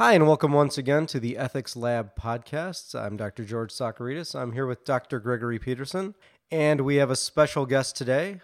Hi, 0.00 0.14
and 0.14 0.26
welcome 0.26 0.52
once 0.52 0.78
again 0.78 1.04
to 1.08 1.20
the 1.20 1.36
Ethics 1.36 1.76
Lab 1.76 2.16
podcast. 2.16 2.98
I'm 2.98 3.18
Dr. 3.18 3.44
George 3.44 3.70
Socaritas. 3.70 4.34
I'm 4.34 4.52
here 4.52 4.66
with 4.66 4.86
Dr. 4.86 5.20
Gregory 5.20 5.58
Peterson, 5.58 6.14
and 6.50 6.80
we 6.80 6.96
have 6.96 7.10
a 7.10 7.14
special 7.14 7.66
guest 7.66 7.96
today, 7.96 8.40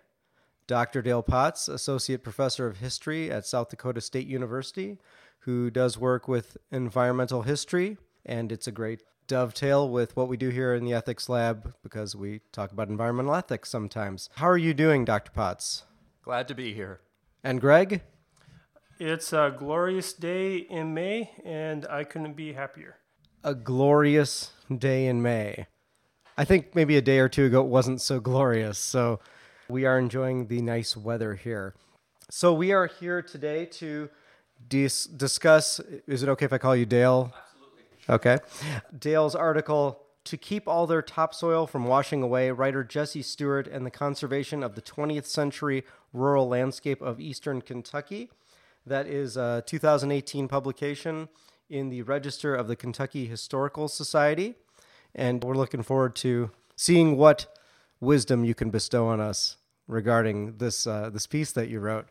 Dr. 0.66 1.00
Dale 1.00 1.22
Potts, 1.22 1.66
Associate 1.66 2.22
Professor 2.22 2.66
of 2.66 2.76
History 2.76 3.30
at 3.30 3.46
South 3.46 3.70
Dakota 3.70 4.02
State 4.02 4.26
University, 4.26 4.98
who 5.38 5.70
does 5.70 5.96
work 5.96 6.28
with 6.28 6.58
environmental 6.70 7.40
history, 7.40 7.96
and 8.26 8.52
it's 8.52 8.66
a 8.66 8.70
great 8.70 9.02
dovetail 9.26 9.88
with 9.88 10.14
what 10.14 10.28
we 10.28 10.36
do 10.36 10.50
here 10.50 10.74
in 10.74 10.84
the 10.84 10.92
Ethics 10.92 11.26
Lab 11.26 11.72
because 11.82 12.14
we 12.14 12.42
talk 12.52 12.70
about 12.70 12.90
environmental 12.90 13.34
ethics 13.34 13.70
sometimes. 13.70 14.28
How 14.34 14.50
are 14.50 14.58
you 14.58 14.74
doing, 14.74 15.06
Dr. 15.06 15.32
Potts? 15.32 15.84
Glad 16.22 16.48
to 16.48 16.54
be 16.54 16.74
here. 16.74 17.00
And 17.42 17.62
Greg? 17.62 18.02
It's 18.98 19.34
a 19.34 19.54
glorious 19.56 20.14
day 20.14 20.56
in 20.56 20.94
May, 20.94 21.30
and 21.44 21.86
I 21.86 22.04
couldn't 22.04 22.32
be 22.32 22.54
happier. 22.54 22.96
A 23.44 23.54
glorious 23.54 24.52
day 24.74 25.06
in 25.06 25.20
May. 25.20 25.66
I 26.38 26.46
think 26.46 26.74
maybe 26.74 26.96
a 26.96 27.02
day 27.02 27.18
or 27.18 27.28
two 27.28 27.44
ago 27.44 27.60
it 27.60 27.66
wasn't 27.66 28.00
so 28.00 28.20
glorious, 28.20 28.78
so 28.78 29.20
we 29.68 29.84
are 29.84 29.98
enjoying 29.98 30.46
the 30.46 30.62
nice 30.62 30.96
weather 30.96 31.34
here. 31.34 31.74
So 32.30 32.54
we 32.54 32.72
are 32.72 32.86
here 32.86 33.20
today 33.20 33.66
to 33.66 34.08
dis- 34.66 35.04
discuss. 35.04 35.78
Is 36.06 36.22
it 36.22 36.30
okay 36.30 36.46
if 36.46 36.54
I 36.54 36.58
call 36.58 36.74
you 36.74 36.86
Dale? 36.86 37.34
Absolutely. 37.44 37.82
Okay. 38.08 38.38
Dale's 38.98 39.34
article, 39.34 40.00
To 40.24 40.38
Keep 40.38 40.66
All 40.66 40.86
Their 40.86 41.02
Topsoil 41.02 41.66
from 41.66 41.84
Washing 41.84 42.22
Away, 42.22 42.50
writer 42.50 42.82
Jesse 42.82 43.20
Stuart 43.20 43.66
and 43.66 43.84
the 43.84 43.90
Conservation 43.90 44.62
of 44.62 44.74
the 44.74 44.82
20th 44.82 45.26
Century 45.26 45.84
Rural 46.14 46.48
Landscape 46.48 47.02
of 47.02 47.20
Eastern 47.20 47.60
Kentucky. 47.60 48.30
That 48.86 49.08
is 49.08 49.36
a 49.36 49.64
2018 49.66 50.46
publication 50.46 51.28
in 51.68 51.88
the 51.88 52.02
Register 52.02 52.54
of 52.54 52.68
the 52.68 52.76
Kentucky 52.76 53.26
Historical 53.26 53.88
Society. 53.88 54.54
And 55.12 55.42
we're 55.42 55.56
looking 55.56 55.82
forward 55.82 56.14
to 56.16 56.52
seeing 56.76 57.16
what 57.16 57.46
wisdom 57.98 58.44
you 58.44 58.54
can 58.54 58.70
bestow 58.70 59.08
on 59.08 59.20
us 59.20 59.56
regarding 59.88 60.58
this, 60.58 60.86
uh, 60.86 61.10
this 61.10 61.26
piece 61.26 61.50
that 61.52 61.68
you 61.68 61.80
wrote. 61.80 62.06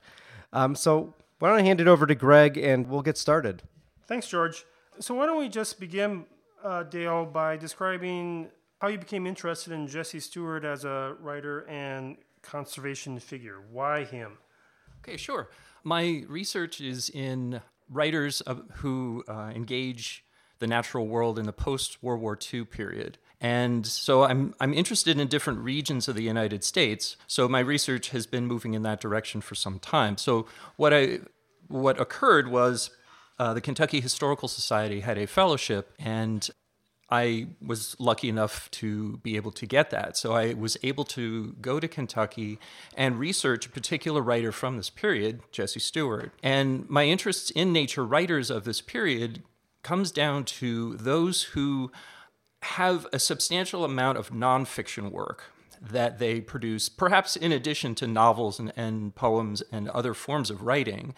Um, 0.51 0.75
so, 0.75 1.13
why 1.39 1.49
don't 1.49 1.59
I 1.59 1.61
hand 1.61 1.79
it 1.79 1.87
over 1.87 2.05
to 2.07 2.15
Greg 2.15 2.57
and 2.57 2.87
we'll 2.87 3.01
get 3.01 3.17
started? 3.17 3.63
Thanks, 4.07 4.27
George. 4.27 4.65
So, 4.99 5.15
why 5.15 5.27
don't 5.27 5.37
we 5.37 5.47
just 5.47 5.79
begin, 5.79 6.25
uh, 6.61 6.83
Dale, 6.83 7.25
by 7.25 7.55
describing 7.55 8.49
how 8.79 8.89
you 8.89 8.97
became 8.97 9.25
interested 9.25 9.71
in 9.71 9.87
Jesse 9.87 10.19
Stuart 10.19 10.65
as 10.65 10.83
a 10.83 11.15
writer 11.21 11.65
and 11.69 12.17
conservation 12.41 13.17
figure? 13.19 13.61
Why 13.71 14.03
him? 14.03 14.37
Okay, 15.01 15.17
sure. 15.17 15.49
My 15.85 16.23
research 16.27 16.81
is 16.81 17.09
in 17.09 17.61
writers 17.89 18.41
who 18.77 19.23
uh, 19.27 19.51
engage 19.55 20.25
the 20.57 20.65
natural 20.65 21.05
world 21.05 21.37
in 21.37 21.45
the 21.45 21.53
post 21.53 22.01
World 22.01 22.21
War 22.21 22.37
II 22.53 22.65
period. 22.65 23.19
And 23.39 23.85
so 23.85 24.23
I'm, 24.23 24.55
I'm 24.59 24.73
interested 24.73 25.19
in 25.19 25.27
different 25.27 25.59
regions 25.59 26.07
of 26.07 26.15
the 26.15 26.23
United 26.23 26.63
States. 26.63 27.17
So 27.27 27.47
my 27.47 27.59
research 27.59 28.09
has 28.09 28.25
been 28.25 28.47
moving 28.47 28.73
in 28.73 28.81
that 28.81 28.99
direction 28.99 29.41
for 29.41 29.53
some 29.53 29.77
time. 29.77 30.17
So 30.17 30.47
what, 30.75 30.91
I, 30.91 31.19
what 31.67 32.01
occurred 32.01 32.47
was 32.49 32.89
uh, 33.37 33.53
the 33.53 33.61
Kentucky 33.61 34.01
Historical 34.01 34.47
Society 34.47 35.01
had 35.01 35.19
a 35.19 35.27
fellowship, 35.27 35.93
and 35.99 36.49
I 37.09 37.47
was 37.61 37.95
lucky 37.99 38.29
enough 38.29 38.69
to 38.71 39.17
be 39.17 39.35
able 39.35 39.51
to 39.51 39.65
get 39.65 39.91
that. 39.91 40.17
So 40.17 40.33
I 40.33 40.53
was 40.53 40.75
able 40.81 41.03
to 41.05 41.53
go 41.61 41.79
to 41.79 41.87
Kentucky 41.87 42.59
and 42.97 43.19
research 43.19 43.67
a 43.67 43.69
particular 43.69 44.21
writer 44.21 44.51
from 44.51 44.77
this 44.77 44.89
period, 44.89 45.41
Jesse 45.51 45.79
Stuart. 45.79 46.31
And 46.41 46.89
my 46.89 47.03
interests 47.05 47.51
in 47.51 47.71
nature 47.71 48.05
writers 48.05 48.49
of 48.49 48.63
this 48.63 48.81
period 48.81 49.43
comes 49.83 50.11
down 50.11 50.45
to 50.45 50.95
those 50.95 51.43
who 51.43 51.91
have 52.63 53.05
a 53.13 53.19
substantial 53.19 53.85
amount 53.85 54.17
of 54.17 54.31
nonfiction 54.31 55.11
work 55.11 55.51
that 55.79 56.17
they 56.17 56.41
produce, 56.41 56.89
perhaps 56.89 57.35
in 57.35 57.51
addition 57.51 57.93
to 57.93 58.07
novels 58.07 58.59
and, 58.59 58.73
and 58.75 59.13
poems 59.13 59.61
and 59.71 59.89
other 59.89 60.15
forms 60.15 60.49
of 60.49 60.63
writing. 60.63 61.13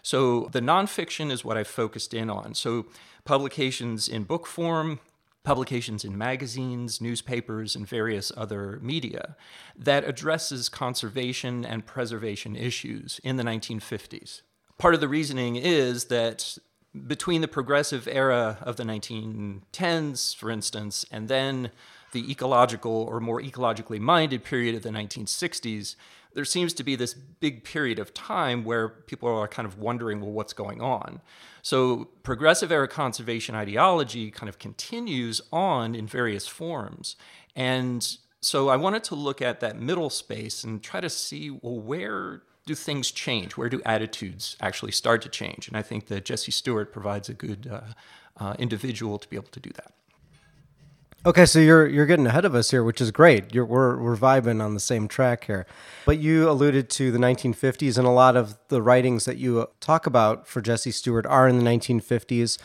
So 0.00 0.48
the 0.52 0.60
nonfiction 0.60 1.30
is 1.30 1.44
what 1.44 1.58
I 1.58 1.64
focused 1.64 2.14
in 2.14 2.30
on. 2.30 2.54
So 2.54 2.86
publications 3.24 4.08
in 4.08 4.22
book 4.22 4.46
form, 4.46 5.00
publications 5.46 6.04
in 6.04 6.18
magazines, 6.18 7.00
newspapers, 7.00 7.76
and 7.76 7.86
various 7.86 8.32
other 8.36 8.80
media 8.82 9.36
that 9.76 10.02
addresses 10.02 10.68
conservation 10.68 11.64
and 11.64 11.86
preservation 11.86 12.56
issues 12.56 13.20
in 13.22 13.36
the 13.36 13.44
1950s. 13.44 14.42
Part 14.76 14.94
of 14.94 15.00
the 15.00 15.06
reasoning 15.06 15.54
is 15.54 16.06
that 16.06 16.58
between 17.06 17.42
the 17.42 17.48
progressive 17.48 18.08
era 18.10 18.58
of 18.60 18.74
the 18.74 18.82
1910s, 18.82 20.34
for 20.34 20.50
instance, 20.50 21.06
and 21.12 21.28
then 21.28 21.70
the 22.10 22.28
ecological 22.28 22.92
or 22.92 23.20
more 23.20 23.40
ecologically 23.40 24.00
minded 24.00 24.42
period 24.42 24.74
of 24.74 24.82
the 24.82 24.90
1960s, 24.90 25.94
there 26.36 26.44
seems 26.44 26.74
to 26.74 26.84
be 26.84 26.96
this 26.96 27.14
big 27.14 27.64
period 27.64 27.98
of 27.98 28.12
time 28.12 28.62
where 28.62 28.90
people 28.90 29.26
are 29.26 29.48
kind 29.48 29.66
of 29.66 29.78
wondering, 29.78 30.20
well, 30.20 30.32
what's 30.32 30.52
going 30.52 30.82
on? 30.82 31.22
So, 31.62 32.10
progressive 32.22 32.70
era 32.70 32.86
conservation 32.86 33.54
ideology 33.54 34.30
kind 34.30 34.50
of 34.50 34.58
continues 34.58 35.40
on 35.50 35.94
in 35.94 36.06
various 36.06 36.46
forms. 36.46 37.16
And 37.56 38.06
so, 38.42 38.68
I 38.68 38.76
wanted 38.76 39.02
to 39.04 39.14
look 39.14 39.40
at 39.40 39.60
that 39.60 39.80
middle 39.80 40.10
space 40.10 40.62
and 40.62 40.82
try 40.82 41.00
to 41.00 41.08
see, 41.08 41.50
well, 41.50 41.80
where 41.80 42.42
do 42.66 42.74
things 42.74 43.10
change? 43.10 43.56
Where 43.56 43.70
do 43.70 43.80
attitudes 43.86 44.58
actually 44.60 44.92
start 44.92 45.22
to 45.22 45.30
change? 45.30 45.68
And 45.68 45.76
I 45.76 45.80
think 45.82 46.08
that 46.08 46.26
Jesse 46.26 46.52
Stuart 46.52 46.92
provides 46.92 47.30
a 47.30 47.34
good 47.34 47.66
uh, 47.66 47.80
uh, 48.36 48.56
individual 48.58 49.18
to 49.18 49.26
be 49.26 49.36
able 49.36 49.48
to 49.52 49.60
do 49.60 49.70
that. 49.70 49.94
Okay, 51.26 51.44
so 51.44 51.58
you're 51.58 51.88
you're 51.88 52.06
getting 52.06 52.28
ahead 52.28 52.44
of 52.44 52.54
us 52.54 52.70
here, 52.70 52.84
which 52.84 53.00
is 53.00 53.10
great. 53.10 53.52
You're, 53.52 53.64
we're 53.64 54.00
we're 54.00 54.16
vibing 54.16 54.62
on 54.62 54.74
the 54.74 54.80
same 54.80 55.08
track 55.08 55.46
here. 55.46 55.66
But 56.04 56.20
you 56.20 56.48
alluded 56.48 56.88
to 56.90 57.10
the 57.10 57.18
1950s, 57.18 57.98
and 57.98 58.06
a 58.06 58.10
lot 58.10 58.36
of 58.36 58.56
the 58.68 58.80
writings 58.80 59.24
that 59.24 59.36
you 59.36 59.66
talk 59.80 60.06
about 60.06 60.46
for 60.46 60.60
Jesse 60.60 60.92
Stuart 60.92 61.26
are 61.26 61.48
in 61.48 61.58
the 61.58 61.64
1950s. 61.64 62.58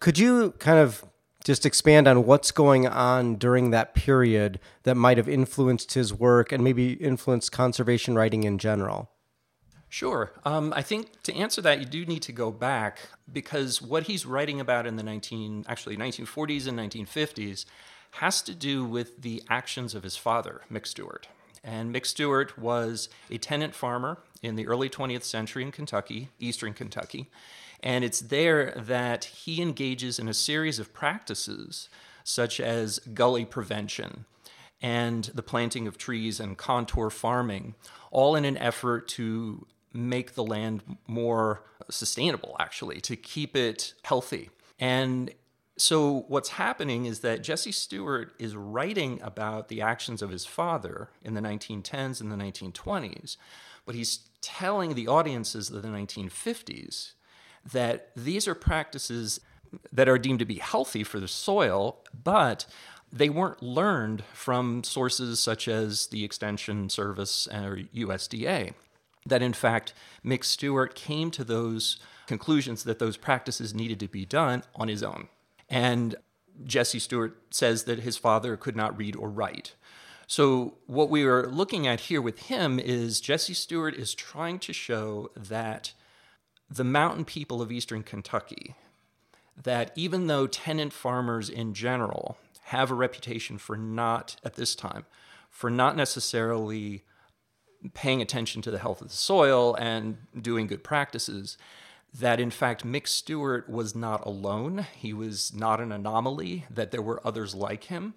Could 0.00 0.18
you 0.18 0.54
kind 0.58 0.80
of 0.80 1.04
just 1.44 1.64
expand 1.64 2.08
on 2.08 2.26
what's 2.26 2.50
going 2.50 2.84
on 2.88 3.36
during 3.36 3.70
that 3.70 3.94
period 3.94 4.58
that 4.82 4.96
might 4.96 5.16
have 5.16 5.28
influenced 5.28 5.94
his 5.94 6.12
work 6.12 6.50
and 6.50 6.64
maybe 6.64 6.94
influenced 6.94 7.52
conservation 7.52 8.16
writing 8.16 8.42
in 8.42 8.58
general? 8.58 9.08
Sure. 9.94 10.32
Um, 10.44 10.72
I 10.74 10.82
think 10.82 11.22
to 11.22 11.32
answer 11.36 11.62
that, 11.62 11.78
you 11.78 11.86
do 11.86 12.04
need 12.04 12.22
to 12.22 12.32
go 12.32 12.50
back 12.50 13.10
because 13.32 13.80
what 13.80 14.08
he's 14.08 14.26
writing 14.26 14.58
about 14.58 14.88
in 14.88 14.96
the 14.96 15.04
19, 15.04 15.66
actually 15.68 15.96
1940s 15.96 16.66
and 16.66 16.76
1950s 16.76 17.64
has 18.14 18.42
to 18.42 18.56
do 18.56 18.84
with 18.84 19.22
the 19.22 19.40
actions 19.48 19.94
of 19.94 20.02
his 20.02 20.16
father, 20.16 20.62
Mick 20.68 20.88
Stuart. 20.88 21.28
And 21.62 21.94
Mick 21.94 22.06
Stuart 22.06 22.58
was 22.58 23.08
a 23.30 23.38
tenant 23.38 23.72
farmer 23.72 24.18
in 24.42 24.56
the 24.56 24.66
early 24.66 24.90
20th 24.90 25.22
century 25.22 25.62
in 25.62 25.70
Kentucky, 25.70 26.28
eastern 26.40 26.72
Kentucky. 26.72 27.30
And 27.80 28.02
it's 28.02 28.18
there 28.18 28.72
that 28.72 29.26
he 29.26 29.62
engages 29.62 30.18
in 30.18 30.26
a 30.26 30.34
series 30.34 30.80
of 30.80 30.92
practices 30.92 31.88
such 32.24 32.58
as 32.58 32.98
gully 32.98 33.44
prevention 33.44 34.24
and 34.82 35.30
the 35.34 35.42
planting 35.42 35.86
of 35.86 35.96
trees 35.96 36.40
and 36.40 36.58
contour 36.58 37.10
farming, 37.10 37.76
all 38.10 38.34
in 38.34 38.44
an 38.44 38.58
effort 38.58 39.06
to 39.06 39.64
make 39.94 40.34
the 40.34 40.44
land 40.44 40.82
more 41.06 41.62
sustainable, 41.90 42.56
actually, 42.58 43.00
to 43.02 43.16
keep 43.16 43.56
it 43.56 43.94
healthy. 44.02 44.50
And 44.78 45.32
so, 45.76 46.24
what's 46.28 46.50
happening 46.50 47.06
is 47.06 47.20
that 47.20 47.42
Jesse 47.42 47.72
Stuart 47.72 48.32
is 48.38 48.54
writing 48.54 49.20
about 49.22 49.68
the 49.68 49.80
actions 49.80 50.22
of 50.22 50.30
his 50.30 50.44
father 50.44 51.08
in 51.22 51.34
the 51.34 51.40
1910s 51.40 52.20
and 52.20 52.30
the 52.30 52.36
1920s, 52.36 53.36
but 53.86 53.94
he's 53.94 54.28
telling 54.40 54.94
the 54.94 55.08
audiences 55.08 55.70
of 55.70 55.82
the 55.82 55.88
1950s 55.88 57.12
that 57.72 58.10
these 58.14 58.46
are 58.46 58.54
practices 58.54 59.40
that 59.92 60.08
are 60.08 60.18
deemed 60.18 60.38
to 60.38 60.44
be 60.44 60.56
healthy 60.56 61.02
for 61.02 61.18
the 61.18 61.26
soil, 61.26 62.04
but 62.22 62.66
they 63.12 63.28
weren't 63.28 63.62
learned 63.62 64.22
from 64.32 64.84
sources 64.84 65.40
such 65.40 65.66
as 65.66 66.08
the 66.08 66.24
Extension 66.24 66.88
Service 66.88 67.48
or 67.48 67.80
USDA 67.94 68.74
that 69.26 69.42
in 69.42 69.52
fact 69.52 69.94
Mick 70.24 70.44
Stuart 70.44 70.94
came 70.94 71.30
to 71.32 71.44
those 71.44 71.98
conclusions 72.26 72.84
that 72.84 72.98
those 72.98 73.16
practices 73.16 73.74
needed 73.74 74.00
to 74.00 74.08
be 74.08 74.24
done 74.24 74.62
on 74.74 74.88
his 74.88 75.02
own. 75.02 75.28
And 75.68 76.16
Jesse 76.64 76.98
Stuart 76.98 77.36
says 77.50 77.84
that 77.84 78.00
his 78.00 78.16
father 78.16 78.56
could 78.56 78.76
not 78.76 78.96
read 78.96 79.16
or 79.16 79.28
write. 79.28 79.74
So, 80.26 80.74
what 80.86 81.10
we 81.10 81.24
are 81.24 81.46
looking 81.46 81.86
at 81.86 82.00
here 82.00 82.22
with 82.22 82.44
him 82.44 82.78
is 82.78 83.20
Jesse 83.20 83.54
Stuart 83.54 83.94
is 83.94 84.14
trying 84.14 84.58
to 84.60 84.72
show 84.72 85.30
that 85.36 85.92
the 86.70 86.84
mountain 86.84 87.24
people 87.24 87.60
of 87.60 87.70
eastern 87.70 88.02
Kentucky, 88.02 88.74
that 89.62 89.92
even 89.96 90.26
though 90.26 90.46
tenant 90.46 90.92
farmers 90.92 91.50
in 91.50 91.74
general 91.74 92.38
have 92.64 92.90
a 92.90 92.94
reputation 92.94 93.58
for 93.58 93.76
not, 93.76 94.36
at 94.42 94.54
this 94.54 94.74
time, 94.74 95.04
for 95.50 95.68
not 95.68 95.94
necessarily 95.94 97.04
paying 97.92 98.22
attention 98.22 98.62
to 98.62 98.70
the 98.70 98.78
health 98.78 99.00
of 99.00 99.08
the 99.08 99.14
soil 99.14 99.74
and 99.76 100.16
doing 100.40 100.66
good 100.66 100.82
practices, 100.82 101.58
that 102.12 102.40
in 102.40 102.50
fact 102.50 102.86
Mick 102.86 103.08
Stuart 103.08 103.68
was 103.68 103.94
not 103.94 104.24
alone. 104.24 104.86
He 104.94 105.12
was 105.12 105.52
not 105.52 105.80
an 105.80 105.92
anomaly, 105.92 106.64
that 106.70 106.90
there 106.90 107.02
were 107.02 107.20
others 107.26 107.54
like 107.54 107.84
him. 107.84 108.14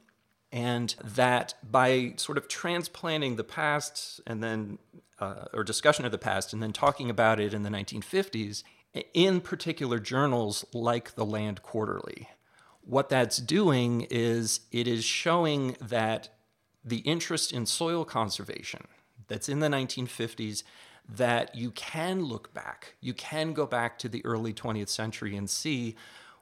And 0.52 0.96
that 1.04 1.56
by 1.70 2.14
sort 2.16 2.38
of 2.38 2.48
transplanting 2.48 3.36
the 3.36 3.44
past 3.44 4.22
and 4.26 4.42
then, 4.42 4.78
uh, 5.20 5.46
or 5.52 5.64
discussion 5.64 6.06
of 6.06 6.12
the 6.12 6.18
past, 6.18 6.54
and 6.54 6.64
then 6.64 6.72
talking 6.72 7.10
about 7.10 7.40
it 7.40 7.54
in 7.54 7.64
the 7.64 7.70
1950s, 7.70 8.64
in 9.14 9.42
particular 9.42 10.00
journals 10.00 10.66
like 10.74 11.16
the 11.16 11.26
Land 11.26 11.62
Quarterly, 11.64 12.30
what 12.82 13.10
that's 13.10 13.38
doing 13.38 14.08
is 14.10 14.62
it 14.72 14.88
is 14.88 15.04
showing 15.04 15.76
that 15.82 16.30
the 16.84 17.00
interest 17.00 17.52
in 17.52 17.66
soil 17.66 18.06
conservation 18.06 18.88
that's 19.28 19.50
in 19.50 19.60
the 19.60 19.68
1950s 19.68 20.64
that 21.10 21.56
you 21.56 21.72
can 21.72 22.24
look 22.24 22.54
back. 22.54 22.96
You 23.00 23.14
can 23.14 23.54
go 23.54 23.66
back 23.66 23.98
to 24.00 24.10
the 24.10 24.26
early 24.26 24.54
20th 24.54 24.90
century 24.90 25.36
and 25.36 25.50
see, 25.50 25.96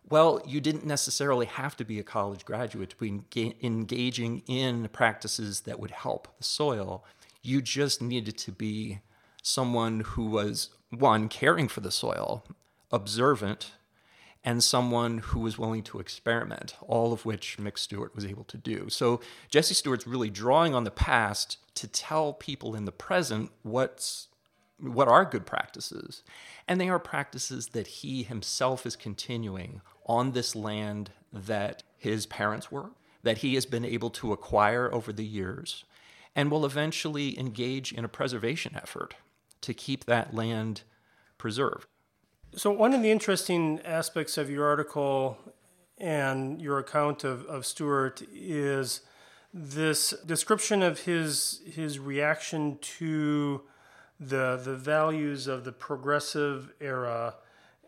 well, 0.09 0.41
you 0.45 0.59
didn't 0.59 0.85
necessarily 0.85 1.45
have 1.45 1.75
to 1.77 1.85
be 1.85 1.99
a 1.99 2.03
college 2.03 2.45
graduate 2.45 2.89
to 2.91 2.97
be 2.97 3.21
engaging 3.61 4.41
in 4.47 4.87
practices 4.89 5.61
that 5.61 5.79
would 5.79 5.91
help 5.91 6.27
the 6.37 6.43
soil. 6.43 7.05
You 7.41 7.61
just 7.61 8.01
needed 8.01 8.37
to 8.39 8.51
be 8.51 9.01
someone 9.43 9.99
who 9.99 10.25
was, 10.25 10.69
one, 10.89 11.29
caring 11.29 11.67
for 11.67 11.81
the 11.81 11.91
soil, 11.91 12.43
observant, 12.91 13.73
and 14.45 14.63
someone 14.63 15.17
who 15.17 15.39
was 15.39 15.57
willing 15.57 15.81
to 15.81 15.99
experiment, 15.99 16.75
all 16.81 17.11
of 17.11 17.25
which 17.25 17.57
Mick 17.59 17.79
Stuart 17.79 18.15
was 18.15 18.25
able 18.25 18.43
to 18.45 18.57
do. 18.57 18.87
So 18.89 19.19
Jesse 19.49 19.73
Stuart's 19.73 20.05
really 20.05 20.29
drawing 20.29 20.75
on 20.75 20.83
the 20.83 20.91
past 20.91 21.57
to 21.73 21.87
tell 21.87 22.31
people 22.31 22.75
in 22.75 22.85
the 22.85 22.91
present 22.91 23.51
what's 23.63 24.27
what 24.77 25.07
are 25.07 25.25
good 25.25 25.45
practices. 25.45 26.21
And 26.67 26.79
they 26.79 26.89
are 26.89 26.99
practices 26.99 27.69
that 27.69 27.87
he 27.87 28.23
himself 28.23 28.85
is 28.85 28.95
continuing 28.95 29.81
on 30.05 30.33
this 30.33 30.55
land 30.55 31.11
that 31.31 31.83
his 31.97 32.25
parents 32.25 32.71
were, 32.71 32.91
that 33.23 33.39
he 33.39 33.55
has 33.55 33.65
been 33.65 33.85
able 33.85 34.09
to 34.11 34.33
acquire 34.33 34.93
over 34.93 35.13
the 35.13 35.25
years, 35.25 35.85
and 36.35 36.51
will 36.51 36.65
eventually 36.65 37.39
engage 37.39 37.93
in 37.93 38.03
a 38.03 38.09
preservation 38.09 38.75
effort 38.75 39.15
to 39.61 39.73
keep 39.73 40.05
that 40.05 40.35
land 40.35 40.81
preserved. 41.37 41.87
So, 42.57 42.71
one 42.71 42.93
of 42.93 43.01
the 43.01 43.11
interesting 43.11 43.81
aspects 43.83 44.37
of 44.37 44.49
your 44.49 44.65
article 44.65 45.37
and 45.97 46.61
your 46.61 46.79
account 46.79 47.25
of, 47.25 47.45
of 47.47 47.65
Stuart 47.65 48.21
is 48.33 49.01
this 49.53 50.11
description 50.25 50.81
of 50.81 51.01
his 51.01 51.59
his 51.65 51.99
reaction 51.99 52.77
to 52.81 53.61
the 54.21 54.55
the 54.63 54.73
values 54.77 55.47
of 55.47 55.65
the 55.65 55.73
progressive 55.73 56.71
era 56.79 57.35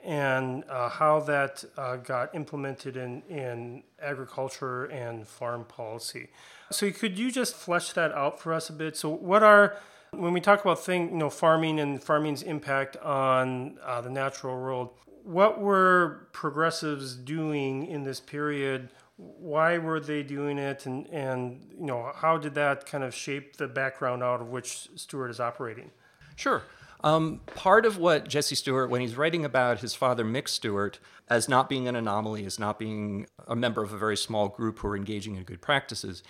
and 0.03 0.65
uh, 0.65 0.89
how 0.89 1.21
that 1.21 1.63
uh, 1.77 1.95
got 1.95 2.35
implemented 2.35 2.97
in, 2.97 3.21
in 3.29 3.83
agriculture 4.01 4.85
and 4.85 5.25
farm 5.25 5.63
policy. 5.63 6.27
So 6.71 6.91
could 6.91 7.17
you 7.17 7.31
just 7.31 7.55
flesh 7.55 7.93
that 7.93 8.11
out 8.11 8.37
for 8.39 8.53
us 8.53 8.69
a 8.69 8.73
bit? 8.73 8.97
So 8.97 9.09
what 9.09 9.43
are 9.43 9.77
when 10.11 10.33
we 10.33 10.41
talk 10.41 10.61
about 10.61 10.83
thing, 10.83 11.11
you 11.11 11.17
know, 11.17 11.29
farming 11.29 11.79
and 11.79 12.01
farming's 12.01 12.41
impact 12.41 12.97
on 12.97 13.77
uh, 13.83 14.01
the 14.01 14.09
natural 14.09 14.55
world, 14.55 14.89
what 15.23 15.59
were 15.59 16.27
progressives 16.31 17.15
doing 17.15 17.85
in 17.85 18.03
this 18.03 18.19
period? 18.19 18.89
Why 19.17 19.77
were 19.77 19.99
they 19.99 20.23
doing 20.23 20.57
it, 20.57 20.85
and 20.85 21.07
and 21.07 21.67
you 21.77 21.85
know, 21.85 22.11
how 22.15 22.37
did 22.37 22.53
that 22.55 22.85
kind 22.85 23.03
of 23.03 23.13
shape 23.15 23.57
the 23.57 23.67
background 23.67 24.21
out 24.21 24.41
of 24.41 24.49
which 24.49 24.89
Stuart 24.95 25.29
is 25.29 25.39
operating? 25.39 25.91
Sure. 26.35 26.61
Um, 27.03 27.41
part 27.55 27.85
of 27.85 27.97
what 27.97 28.27
Jesse 28.27 28.55
Stuart, 28.55 28.89
when 28.89 29.01
he's 29.01 29.15
writing 29.15 29.45
about 29.45 29.79
his 29.81 29.93
father, 29.93 30.23
Mick 30.23 30.47
Stuart, 30.47 30.99
as 31.29 31.47
not 31.47 31.69
being 31.69 31.87
an 31.87 31.95
anomaly, 31.95 32.45
as 32.45 32.57
not 32.57 32.79
being 32.79 33.27
a 33.47 33.55
member 33.55 33.83
of 33.83 33.93
a 33.93 33.97
very 33.97 34.17
small 34.17 34.47
group 34.47 34.79
who 34.79 34.87
are 34.87 34.95
engaging 34.95 35.35
in 35.35 35.43
good 35.43 35.61
practices, 35.61 36.23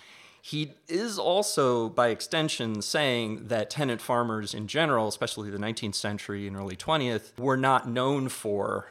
he 0.48 0.72
is 0.88 1.18
also, 1.18 1.90
by 1.90 2.08
extension, 2.08 2.80
saying 2.80 3.48
that 3.48 3.68
tenant 3.68 4.00
farmers 4.00 4.54
in 4.54 4.66
general, 4.66 5.06
especially 5.06 5.50
the 5.50 5.58
19th 5.58 5.94
century 5.94 6.46
and 6.46 6.56
early 6.56 6.74
20th, 6.74 7.38
were 7.38 7.58
not 7.58 7.86
known 7.86 8.30
for 8.30 8.90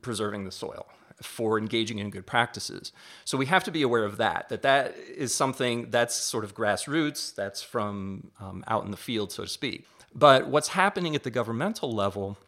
preserving 0.00 0.44
the 0.44 0.50
soil 0.50 0.86
for 1.20 1.58
engaging 1.58 1.98
in 1.98 2.08
good 2.08 2.24
practices. 2.24 2.92
So 3.26 3.36
we 3.36 3.44
have 3.44 3.62
to 3.64 3.70
be 3.70 3.82
aware 3.82 4.04
of 4.04 4.16
that, 4.16 4.48
that 4.48 4.62
that 4.62 4.96
is 4.96 5.34
something 5.34 5.90
that's 5.90 6.14
sort 6.14 6.44
of 6.44 6.54
grassroots, 6.54 7.34
that's 7.34 7.62
from 7.62 8.30
um, 8.40 8.64
out 8.66 8.86
in 8.86 8.90
the 8.90 8.96
field, 8.96 9.30
so 9.30 9.42
to 9.42 9.50
speak. 9.50 9.86
But 10.14 10.48
what's 10.48 10.68
happening 10.68 11.14
at 11.14 11.24
the 11.24 11.30
governmental 11.30 11.92
level 11.92 12.38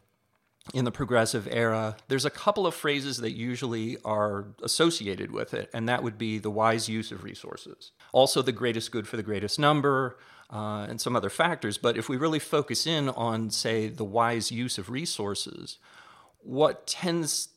in 0.72 0.86
the 0.86 0.90
progressive 0.90 1.46
era, 1.50 1.96
there's 2.08 2.24
a 2.24 2.30
couple 2.30 2.66
of 2.66 2.74
phrases 2.74 3.18
that 3.18 3.32
usually 3.32 3.98
are 4.06 4.46
associated 4.62 5.32
with 5.32 5.52
it, 5.52 5.68
and 5.74 5.86
that 5.86 6.02
would 6.02 6.16
be 6.16 6.38
the 6.38 6.50
wise 6.50 6.88
use 6.88 7.12
of 7.12 7.24
resources. 7.24 7.92
Also, 8.12 8.42
the 8.42 8.52
greatest 8.52 8.90
good 8.92 9.06
for 9.06 9.16
the 9.16 9.22
greatest 9.22 9.58
number, 9.58 10.18
uh, 10.50 10.86
and 10.88 11.00
some 11.00 11.14
other 11.14 11.30
factors. 11.30 11.78
But 11.78 11.96
if 11.96 12.08
we 12.08 12.16
really 12.16 12.38
focus 12.38 12.86
in 12.86 13.08
on, 13.10 13.50
say, 13.50 13.88
the 13.88 14.04
wise 14.04 14.50
use 14.50 14.78
of 14.78 14.90
resources, 14.90 15.78
what 16.40 16.86
tends 16.86 17.48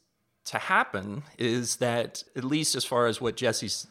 to 0.46 0.58
happen 0.58 1.24
is 1.38 1.78
that, 1.78 2.24
at 2.36 2.44
least 2.44 2.76
as 2.76 2.84
far 2.84 3.08
as 3.08 3.22
what 3.22 3.38
Jesse's 3.38 3.88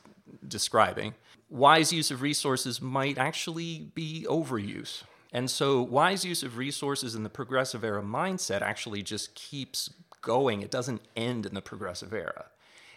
describing, 0.46 1.14
wise 1.48 1.92
use 1.92 2.10
of 2.10 2.22
resources 2.22 2.80
might 2.80 3.18
actually 3.18 3.90
be 3.94 4.26
overuse. 4.28 5.02
And 5.32 5.50
so, 5.50 5.80
wise 5.80 6.24
use 6.24 6.42
of 6.42 6.56
resources 6.56 7.14
in 7.14 7.22
the 7.22 7.30
progressive 7.30 7.84
era 7.84 8.02
mindset 8.02 8.62
actually 8.62 9.02
just 9.02 9.34
keeps 9.34 9.88
going. 10.22 10.60
It 10.60 10.70
doesn't 10.70 11.02
end 11.16 11.46
in 11.46 11.54
the 11.54 11.62
progressive 11.62 12.12
era. 12.12 12.46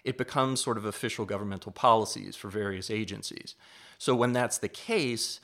It 0.04 0.18
becomes 0.18 0.62
sort 0.62 0.78
of 0.78 0.86
official 0.86 1.26
governmental 1.26 1.72
policies 1.72 2.36
for 2.36 2.50
various 2.50 2.90
agencies. 2.92 3.56
So, 3.98 4.16
when 4.16 4.34
that's 4.34 4.58
the 4.58 4.68
case, 4.68 5.40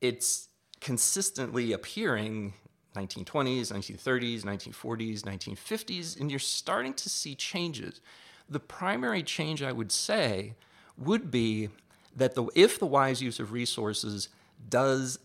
it's 0.00 0.48
consistently 0.80 1.72
appearing 1.72 2.52
1920s, 2.94 3.72
1930s, 3.72 4.42
1940s, 4.42 5.22
1950s, 5.22 6.20
and 6.20 6.30
you're 6.30 6.38
starting 6.38 6.94
to 6.94 7.08
see 7.08 7.34
changes. 7.34 8.00
The 8.48 8.60
primary 8.60 9.22
change 9.22 9.62
I 9.62 9.72
would 9.72 9.90
say 9.90 10.54
would 10.96 11.30
be 11.30 11.70
that 12.14 12.34
the, 12.34 12.46
if 12.54 12.78
the 12.78 12.86
wise 12.86 13.20
use 13.20 13.40
of 13.40 13.52
resources 13.52 14.28
does 14.68 15.18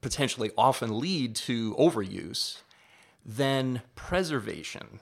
potentially 0.00 0.50
often 0.58 0.98
lead 0.98 1.34
to 1.34 1.74
overuse, 1.76 2.58
then 3.24 3.82
preservation 3.94 5.00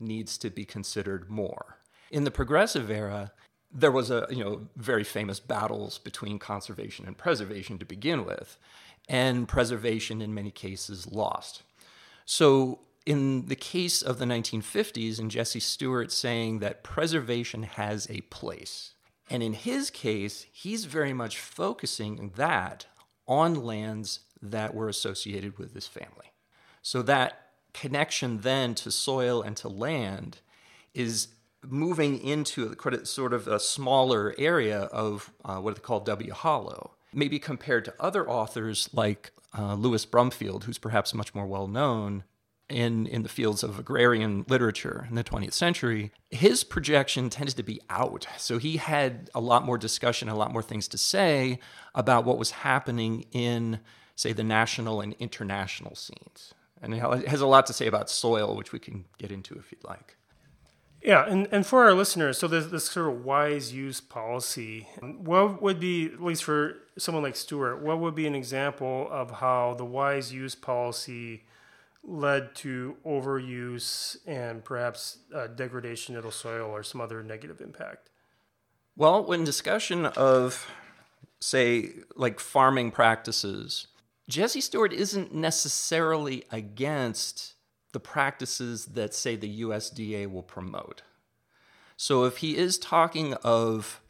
needs 0.00 0.36
to 0.38 0.50
be 0.50 0.64
considered 0.64 1.30
more. 1.30 1.78
In 2.12 2.24
the 2.24 2.30
progressive 2.30 2.90
era, 2.90 3.32
there 3.72 3.90
was 3.90 4.10
a 4.10 4.26
you 4.30 4.44
know 4.44 4.68
very 4.76 5.02
famous 5.02 5.40
battles 5.40 5.98
between 5.98 6.38
conservation 6.38 7.06
and 7.06 7.16
preservation 7.16 7.78
to 7.78 7.86
begin 7.86 8.26
with, 8.26 8.58
and 9.08 9.48
preservation 9.48 10.20
in 10.20 10.34
many 10.34 10.50
cases 10.50 11.10
lost. 11.10 11.62
So 12.26 12.80
in 13.06 13.46
the 13.46 13.56
case 13.56 14.02
of 14.02 14.18
the 14.18 14.26
1950s, 14.26 15.18
and 15.18 15.30
Jesse 15.30 15.58
Stuart 15.58 16.12
saying 16.12 16.58
that 16.60 16.84
preservation 16.84 17.64
has 17.64 18.06
a 18.10 18.20
place. 18.22 18.92
And 19.30 19.42
in 19.42 19.54
his 19.54 19.90
case, 19.90 20.46
he's 20.52 20.84
very 20.84 21.14
much 21.14 21.38
focusing 21.38 22.32
that 22.36 22.86
on 23.26 23.54
lands 23.54 24.20
that 24.42 24.74
were 24.74 24.88
associated 24.88 25.58
with 25.58 25.74
his 25.74 25.86
family. 25.86 26.32
So 26.82 27.00
that 27.02 27.48
connection 27.72 28.42
then 28.42 28.74
to 28.74 28.90
soil 28.90 29.40
and 29.40 29.56
to 29.56 29.68
land 29.68 30.38
is 30.92 31.28
moving 31.64 32.20
into 32.20 32.66
a 32.66 33.06
sort 33.06 33.32
of 33.32 33.46
a 33.48 33.60
smaller 33.60 34.34
area 34.38 34.82
of 34.84 35.32
uh, 35.44 35.58
what 35.58 35.74
they 35.74 35.80
call 35.80 36.00
W 36.00 36.32
Hollow. 36.32 36.92
Maybe 37.12 37.38
compared 37.38 37.84
to 37.84 37.94
other 38.00 38.28
authors 38.28 38.88
like 38.92 39.32
uh, 39.56 39.74
Louis 39.74 40.04
Bromfield, 40.04 40.64
who's 40.64 40.78
perhaps 40.78 41.12
much 41.12 41.34
more 41.34 41.46
well 41.46 41.68
known 41.68 42.24
in, 42.68 43.06
in 43.06 43.22
the 43.22 43.28
fields 43.28 43.62
of 43.62 43.78
agrarian 43.78 44.46
literature 44.48 45.06
in 45.08 45.14
the 45.14 45.24
20th 45.24 45.52
century, 45.52 46.10
his 46.30 46.64
projection 46.64 47.28
tended 47.28 47.56
to 47.56 47.62
be 47.62 47.80
out. 47.90 48.26
So 48.38 48.56
he 48.58 48.78
had 48.78 49.30
a 49.34 49.40
lot 49.40 49.64
more 49.64 49.76
discussion, 49.76 50.30
a 50.30 50.34
lot 50.34 50.52
more 50.52 50.62
things 50.62 50.88
to 50.88 50.98
say 50.98 51.58
about 51.94 52.24
what 52.24 52.38
was 52.38 52.50
happening 52.50 53.26
in 53.32 53.80
say, 54.16 54.32
the 54.32 54.44
national 54.44 55.00
and 55.00 55.14
international 55.14 55.94
scenes. 55.94 56.54
And 56.80 56.94
it 56.94 57.28
has 57.28 57.40
a 57.40 57.46
lot 57.46 57.66
to 57.66 57.72
say 57.72 57.86
about 57.86 58.10
soil, 58.10 58.56
which 58.56 58.72
we 58.72 58.78
can 58.78 59.04
get 59.18 59.30
into 59.30 59.54
if 59.54 59.70
you'd 59.70 59.84
like. 59.84 60.16
Yeah, 61.02 61.26
and, 61.26 61.48
and 61.50 61.66
for 61.66 61.84
our 61.84 61.94
listeners, 61.94 62.38
so 62.38 62.46
this, 62.46 62.66
this 62.66 62.84
sort 62.84 63.12
of 63.12 63.24
wise 63.24 63.72
use 63.72 64.00
policy, 64.00 64.86
what 65.00 65.60
would 65.60 65.80
be, 65.80 66.06
at 66.06 66.22
least 66.22 66.44
for 66.44 66.76
someone 66.96 67.24
like 67.24 67.34
Stuart, 67.34 67.82
what 67.82 67.98
would 67.98 68.14
be 68.14 68.26
an 68.26 68.36
example 68.36 69.08
of 69.10 69.30
how 69.32 69.74
the 69.74 69.84
wise 69.84 70.32
use 70.32 70.54
policy 70.54 71.42
led 72.04 72.54
to 72.56 72.96
overuse 73.04 74.16
and 74.26 74.64
perhaps 74.64 75.18
uh, 75.34 75.48
degradation 75.48 76.16
of 76.16 76.22
the 76.22 76.32
soil 76.32 76.70
or 76.70 76.82
some 76.84 77.00
other 77.00 77.22
negative 77.22 77.60
impact? 77.60 78.10
Well, 78.96 79.24
when 79.24 79.42
discussion 79.42 80.06
of, 80.06 80.70
say, 81.40 81.90
like 82.14 82.38
farming 82.38 82.92
practices, 82.92 83.88
Jesse 84.28 84.60
Stuart 84.60 84.92
isn't 84.92 85.34
necessarily 85.34 86.44
against 86.52 87.54
the 87.92 88.00
practices 88.00 88.86
that 88.86 89.14
say 89.14 89.36
the 89.36 89.62
USDA 89.62 90.30
will 90.30 90.42
promote. 90.42 91.02
So 91.96 92.24
if 92.24 92.38
he 92.38 92.56
is 92.56 92.78
talking 92.78 93.34
of, 93.44 94.00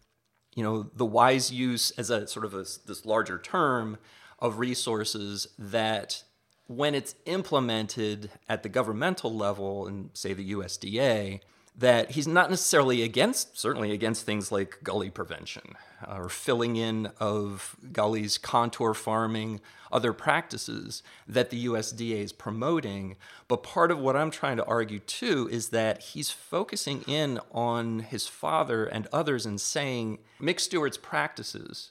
you 0.54 0.62
know, 0.62 0.90
the 0.94 1.04
wise 1.04 1.52
use 1.52 1.90
as 1.92 2.10
a 2.10 2.26
sort 2.26 2.44
of 2.44 2.54
a, 2.54 2.64
this 2.86 3.04
larger 3.04 3.38
term 3.38 3.98
of 4.38 4.58
resources 4.58 5.48
that 5.58 6.22
when 6.66 6.94
it's 6.94 7.14
implemented 7.26 8.30
at 8.48 8.62
the 8.62 8.68
governmental 8.68 9.34
level 9.34 9.86
and 9.86 10.10
say 10.14 10.32
the 10.32 10.52
USDA, 10.52 11.40
that 11.74 12.12
he's 12.12 12.28
not 12.28 12.50
necessarily 12.50 13.02
against, 13.02 13.58
certainly 13.58 13.92
against 13.92 14.26
things 14.26 14.52
like 14.52 14.78
gully 14.82 15.10
prevention 15.10 15.74
uh, 16.06 16.16
or 16.16 16.28
filling 16.28 16.76
in 16.76 17.10
of 17.18 17.76
gullies, 17.92 18.36
contour 18.36 18.92
farming, 18.92 19.60
other 19.90 20.12
practices 20.12 21.02
that 21.26 21.50
the 21.50 21.66
USDA 21.66 22.22
is 22.22 22.32
promoting. 22.32 23.16
But 23.48 23.62
part 23.62 23.90
of 23.90 23.98
what 23.98 24.16
I'm 24.16 24.30
trying 24.30 24.58
to 24.58 24.64
argue 24.64 24.98
too 24.98 25.48
is 25.50 25.70
that 25.70 26.02
he's 26.02 26.30
focusing 26.30 27.02
in 27.06 27.40
on 27.52 28.00
his 28.00 28.26
father 28.26 28.84
and 28.84 29.06
others 29.12 29.46
and 29.46 29.60
saying 29.60 30.18
Mick 30.40 30.60
Stuart's 30.60 30.98
practices 30.98 31.90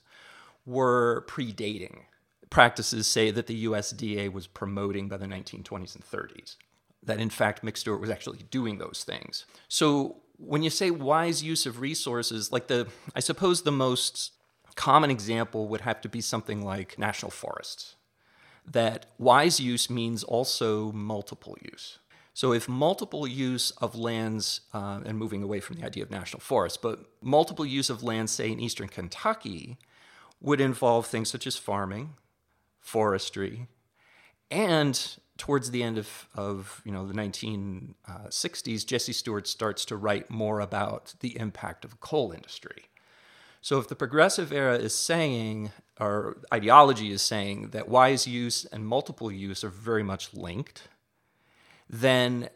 were 0.65 1.25
predating 1.27 2.01
practices, 2.51 3.07
say, 3.07 3.31
that 3.31 3.47
the 3.47 3.65
USDA 3.65 4.31
was 4.31 4.45
promoting 4.45 5.07
by 5.07 5.17
the 5.17 5.25
1920s 5.25 5.95
and 5.95 6.03
30s 6.03 6.57
that 7.03 7.19
in 7.19 7.29
fact 7.29 7.63
Mick 7.63 7.77
Stuart 7.77 7.99
was 7.99 8.09
actually 8.09 8.39
doing 8.49 8.77
those 8.77 9.03
things. 9.05 9.45
So 9.67 10.17
when 10.37 10.63
you 10.63 10.69
say 10.69 10.91
wise 10.91 11.43
use 11.43 11.65
of 11.65 11.79
resources, 11.79 12.51
like 12.51 12.67
the, 12.67 12.87
I 13.15 13.19
suppose 13.19 13.61
the 13.61 13.71
most 13.71 14.31
common 14.75 15.11
example 15.11 15.67
would 15.67 15.81
have 15.81 16.01
to 16.01 16.09
be 16.09 16.21
something 16.21 16.63
like 16.63 16.97
national 16.97 17.31
forests. 17.31 17.95
That 18.65 19.07
wise 19.17 19.59
use 19.59 19.89
means 19.89 20.23
also 20.23 20.91
multiple 20.91 21.57
use. 21.61 21.99
So, 22.33 22.53
if 22.53 22.69
multiple 22.69 23.27
use 23.27 23.71
of 23.71 23.95
lands, 23.95 24.61
uh, 24.73 25.01
and 25.05 25.17
moving 25.17 25.43
away 25.43 25.59
from 25.59 25.77
the 25.77 25.85
idea 25.85 26.03
of 26.03 26.11
national 26.11 26.39
forests, 26.39 26.77
but 26.77 26.99
multiple 27.21 27.65
use 27.65 27.89
of 27.89 28.03
lands, 28.03 28.31
say 28.31 28.49
in 28.49 28.59
eastern 28.59 28.87
Kentucky, 28.87 29.77
would 30.39 30.61
involve 30.61 31.07
things 31.07 31.29
such 31.29 31.45
as 31.45 31.57
farming, 31.57 32.15
forestry, 32.79 33.67
and 34.49 35.17
towards 35.41 35.71
the 35.71 35.81
end 35.81 35.97
of, 35.97 36.27
of 36.35 36.83
you 36.85 36.91
know 36.91 37.07
the 37.07 37.15
1960s, 37.15 38.85
Jesse 38.85 39.11
Stuart 39.11 39.47
starts 39.47 39.83
to 39.85 39.97
write 39.97 40.29
more 40.29 40.59
about 40.59 41.15
the 41.21 41.35
impact 41.35 41.83
of 41.83 41.89
the 41.89 41.97
coal 41.97 42.31
industry. 42.31 42.83
So 43.59 43.79
if 43.79 43.87
the 43.87 43.95
progressive 43.95 44.53
era 44.53 44.75
is 44.75 44.93
saying, 44.93 45.71
or 45.99 46.37
ideology 46.53 47.11
is 47.11 47.23
saying 47.23 47.69
that 47.69 47.89
wise 47.89 48.27
use 48.27 48.65
and 48.65 48.85
multiple 48.85 49.31
use 49.31 49.63
are 49.63 49.69
very 49.69 50.03
much 50.03 50.31
linked, 50.31 50.89
then 51.89 52.49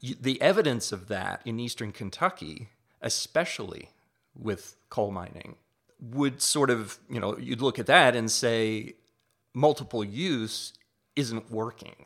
the 0.00 0.40
evidence 0.40 0.92
of 0.92 1.08
that 1.08 1.42
in 1.44 1.58
eastern 1.58 1.90
Kentucky, 1.90 2.68
especially 3.02 3.90
with 4.36 4.76
coal 4.90 5.10
mining, 5.10 5.56
would 6.00 6.40
sort 6.40 6.70
of, 6.70 7.00
you 7.10 7.18
know, 7.18 7.36
you'd 7.36 7.60
look 7.60 7.80
at 7.80 7.86
that 7.86 8.14
and 8.14 8.30
say 8.30 8.94
multiple 9.54 10.04
use 10.04 10.72
isn't 11.16 11.50
working. 11.50 11.96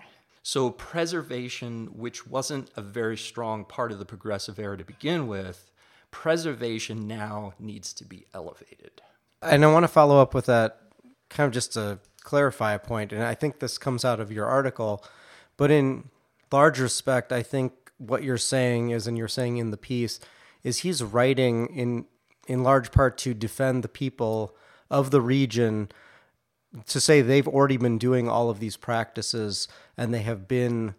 So, 0.43 0.71
preservation, 0.71 1.87
which 1.93 2.27
wasn't 2.27 2.71
a 2.77 2.83
very 2.83 3.17
strong 3.17 3.65
part 3.65 3.93
of 3.93 3.99
the 3.99 4.05
progressive 4.05 4.59
era 4.59 4.77
to 4.77 4.85
begin 4.85 5.29
with, 5.29 5.71
preservation 6.11 7.07
now 7.07 7.55
needs 7.61 7.93
to 7.95 8.05
be 8.05 8.27
elevated. 8.35 9.03
And 9.41 9.65
I 9.65 9.73
want 9.73 9.85
to 9.85 9.89
follow 9.89 10.21
up 10.21 10.35
with 10.35 10.47
that, 10.47 10.81
kind 11.29 11.47
of 11.47 11.53
just 11.53 11.73
to 11.75 12.01
clarify 12.23 12.73
a 12.73 12.79
point, 12.79 13.13
and 13.13 13.23
I 13.23 13.35
think 13.35 13.59
this 13.61 13.79
comes 13.79 14.05
out 14.05 14.21
of 14.21 14.33
your 14.33 14.47
article, 14.47 15.05
but 15.57 15.71
in 15.71 16.11
large 16.51 16.81
respect, 16.81 17.33
I 17.33 17.43
think 17.43 17.73
what 17.99 18.23
you're 18.23 18.37
saying 18.37 18.91
is, 18.91 19.07
and 19.07 19.17
you're 19.17 19.29
saying 19.29 19.59
in 19.59 19.71
the 19.71 19.77
piece, 19.77 20.19
is 20.63 20.79
he's 20.79 21.03
writing 21.03 21.67
in 21.69 22.07
in 22.49 22.65
large 22.65 22.91
part 22.91 23.17
to 23.17 23.35
defend 23.35 23.85
the 23.85 23.89
people 23.89 24.57
of 24.91 25.13
the 25.13 25.21
region 25.21 25.89
to 26.87 27.01
say 27.01 27.21
they've 27.21 27.49
already 27.49 27.77
been 27.77 27.99
doing 27.99 28.29
all 28.29 28.51
of 28.51 28.61
these 28.61 28.77
practices 28.77 29.69
and 29.97 30.13
they 30.13 30.23
have 30.23 30.49
been 30.49 30.95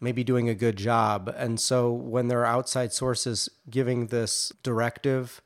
maybe 0.00 0.24
doing 0.24 0.48
a 0.48 0.54
good 0.54 0.76
job. 0.76 1.32
And 1.36 1.60
so 1.60 1.92
when 1.92 2.28
there 2.28 2.40
are 2.40 2.46
outside 2.46 2.92
sources 2.92 3.48
giving 3.68 4.06
this 4.06 4.52
directive, 4.62 5.42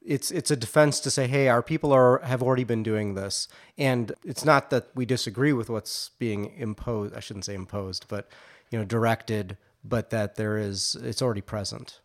it's 0.00 0.30
it's 0.30 0.52
a 0.52 0.56
defense 0.56 1.00
to 1.00 1.10
say, 1.10 1.26
hey, 1.26 1.48
our 1.48 1.62
people 1.62 1.92
are 1.92 2.20
have 2.20 2.42
already 2.42 2.62
been 2.62 2.84
doing 2.84 3.14
this, 3.14 3.48
and 3.76 4.12
it's 4.24 4.44
not 4.44 4.70
that 4.70 4.86
we 4.94 5.04
disagree 5.04 5.52
with 5.52 5.68
what's 5.68 6.10
being 6.20 6.52
imposed. 6.56 7.14
I 7.14 7.20
shouldn't 7.20 7.44
say 7.44 7.54
imposed, 7.54 8.06
but 8.06 8.28
you 8.70 8.78
know, 8.78 8.84
directed, 8.84 9.56
but 9.84 10.10
that 10.10 10.36
there 10.36 10.58
is 10.58 10.96
it's 11.02 11.20
already 11.20 11.40
present. 11.40 11.98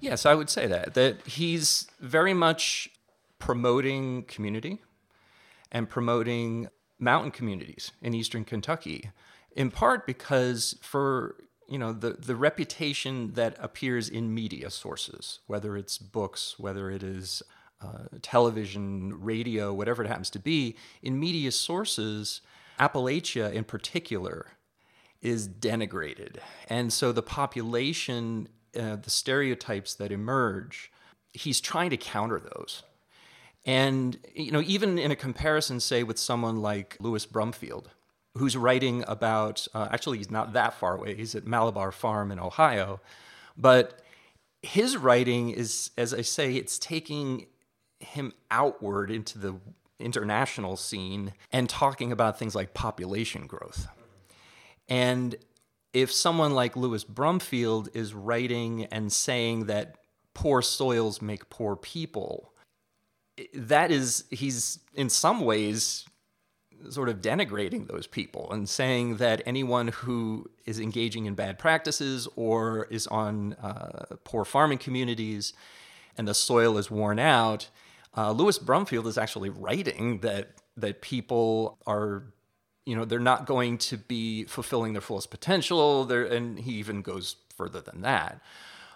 Yes, 0.00 0.24
I 0.24 0.34
would 0.34 0.48
say 0.48 0.66
that 0.66 0.94
that 0.94 1.26
he's 1.26 1.86
very 2.00 2.32
much 2.32 2.88
promoting 3.38 4.22
community 4.22 4.80
and 5.74 5.90
promoting 5.90 6.68
mountain 6.98 7.32
communities 7.32 7.90
in 8.00 8.14
eastern 8.14 8.44
Kentucky, 8.44 9.10
in 9.54 9.70
part 9.70 10.06
because 10.06 10.78
for 10.80 11.36
you 11.68 11.78
know 11.78 11.92
the 11.92 12.12
the 12.12 12.36
reputation 12.36 13.32
that 13.34 13.56
appears 13.58 14.08
in 14.08 14.32
media 14.32 14.70
sources, 14.70 15.40
whether 15.46 15.76
it's 15.76 15.98
books, 15.98 16.54
whether 16.58 16.90
it 16.90 17.02
is 17.02 17.42
uh, 17.82 18.04
television, 18.22 19.12
radio, 19.20 19.74
whatever 19.74 20.02
it 20.02 20.08
happens 20.08 20.30
to 20.30 20.38
be, 20.38 20.76
in 21.02 21.18
media 21.18 21.50
sources, 21.50 22.40
Appalachia 22.78 23.52
in 23.52 23.64
particular 23.64 24.46
is 25.20 25.48
denigrated, 25.48 26.36
and 26.68 26.92
so 26.92 27.10
the 27.10 27.22
population, 27.22 28.48
uh, 28.78 28.96
the 28.96 29.10
stereotypes 29.10 29.94
that 29.94 30.12
emerge, 30.12 30.92
he's 31.32 31.60
trying 31.60 31.90
to 31.90 31.96
counter 31.96 32.38
those. 32.38 32.84
And 33.64 34.18
you 34.34 34.52
know, 34.52 34.62
even 34.64 34.98
in 34.98 35.10
a 35.10 35.16
comparison, 35.16 35.80
say 35.80 36.02
with 36.02 36.18
someone 36.18 36.60
like 36.60 36.96
Louis 37.00 37.24
Bromfield, 37.26 37.90
who's 38.36 38.56
writing 38.56 39.04
about 39.06 39.66
uh, 39.74 39.88
actually 39.90 40.18
he's 40.18 40.30
not 40.30 40.52
that 40.52 40.74
far 40.74 40.96
away. 40.96 41.14
He's 41.14 41.34
at 41.34 41.46
Malabar 41.46 41.92
Farm 41.92 42.30
in 42.30 42.38
Ohio, 42.38 43.00
but 43.56 44.00
his 44.62 44.96
writing 44.96 45.50
is, 45.50 45.90
as 45.98 46.14
I 46.14 46.22
say, 46.22 46.54
it's 46.54 46.78
taking 46.78 47.46
him 48.00 48.32
outward 48.50 49.10
into 49.10 49.38
the 49.38 49.54
international 49.98 50.76
scene 50.76 51.32
and 51.52 51.68
talking 51.68 52.12
about 52.12 52.38
things 52.38 52.54
like 52.54 52.74
population 52.74 53.46
growth. 53.46 53.88
And 54.88 55.36
if 55.92 56.10
someone 56.12 56.54
like 56.54 56.76
Louis 56.76 57.04
Bromfield 57.04 57.88
is 57.94 58.14
writing 58.14 58.86
and 58.86 59.12
saying 59.12 59.66
that 59.66 59.96
poor 60.34 60.60
soils 60.62 61.22
make 61.22 61.48
poor 61.50 61.76
people, 61.76 62.53
that 63.54 63.90
is 63.90 64.24
he's 64.30 64.78
in 64.94 65.08
some 65.08 65.40
ways 65.40 66.06
sort 66.90 67.08
of 67.08 67.20
denigrating 67.20 67.88
those 67.88 68.06
people 68.06 68.50
and 68.52 68.68
saying 68.68 69.16
that 69.16 69.42
anyone 69.46 69.88
who 69.88 70.50
is 70.66 70.78
engaging 70.78 71.26
in 71.26 71.34
bad 71.34 71.58
practices 71.58 72.28
or 72.36 72.84
is 72.90 73.06
on 73.06 73.54
uh, 73.54 74.16
poor 74.24 74.44
farming 74.44 74.78
communities 74.78 75.52
and 76.16 76.28
the 76.28 76.34
soil 76.34 76.76
is 76.76 76.90
worn 76.90 77.18
out, 77.18 77.68
uh, 78.16 78.30
Louis 78.32 78.58
Bromfield 78.58 79.06
is 79.06 79.18
actually 79.18 79.50
writing 79.50 80.20
that 80.20 80.52
that 80.76 81.00
people 81.00 81.78
are, 81.86 82.24
you 82.84 82.96
know, 82.96 83.04
they're 83.04 83.20
not 83.20 83.46
going 83.46 83.78
to 83.78 83.96
be 83.96 84.44
fulfilling 84.44 84.92
their 84.92 85.00
fullest 85.00 85.30
potential. 85.30 86.04
There, 86.04 86.24
and 86.24 86.58
he 86.58 86.72
even 86.72 87.02
goes 87.02 87.36
further 87.56 87.80
than 87.80 88.02
that. 88.02 88.40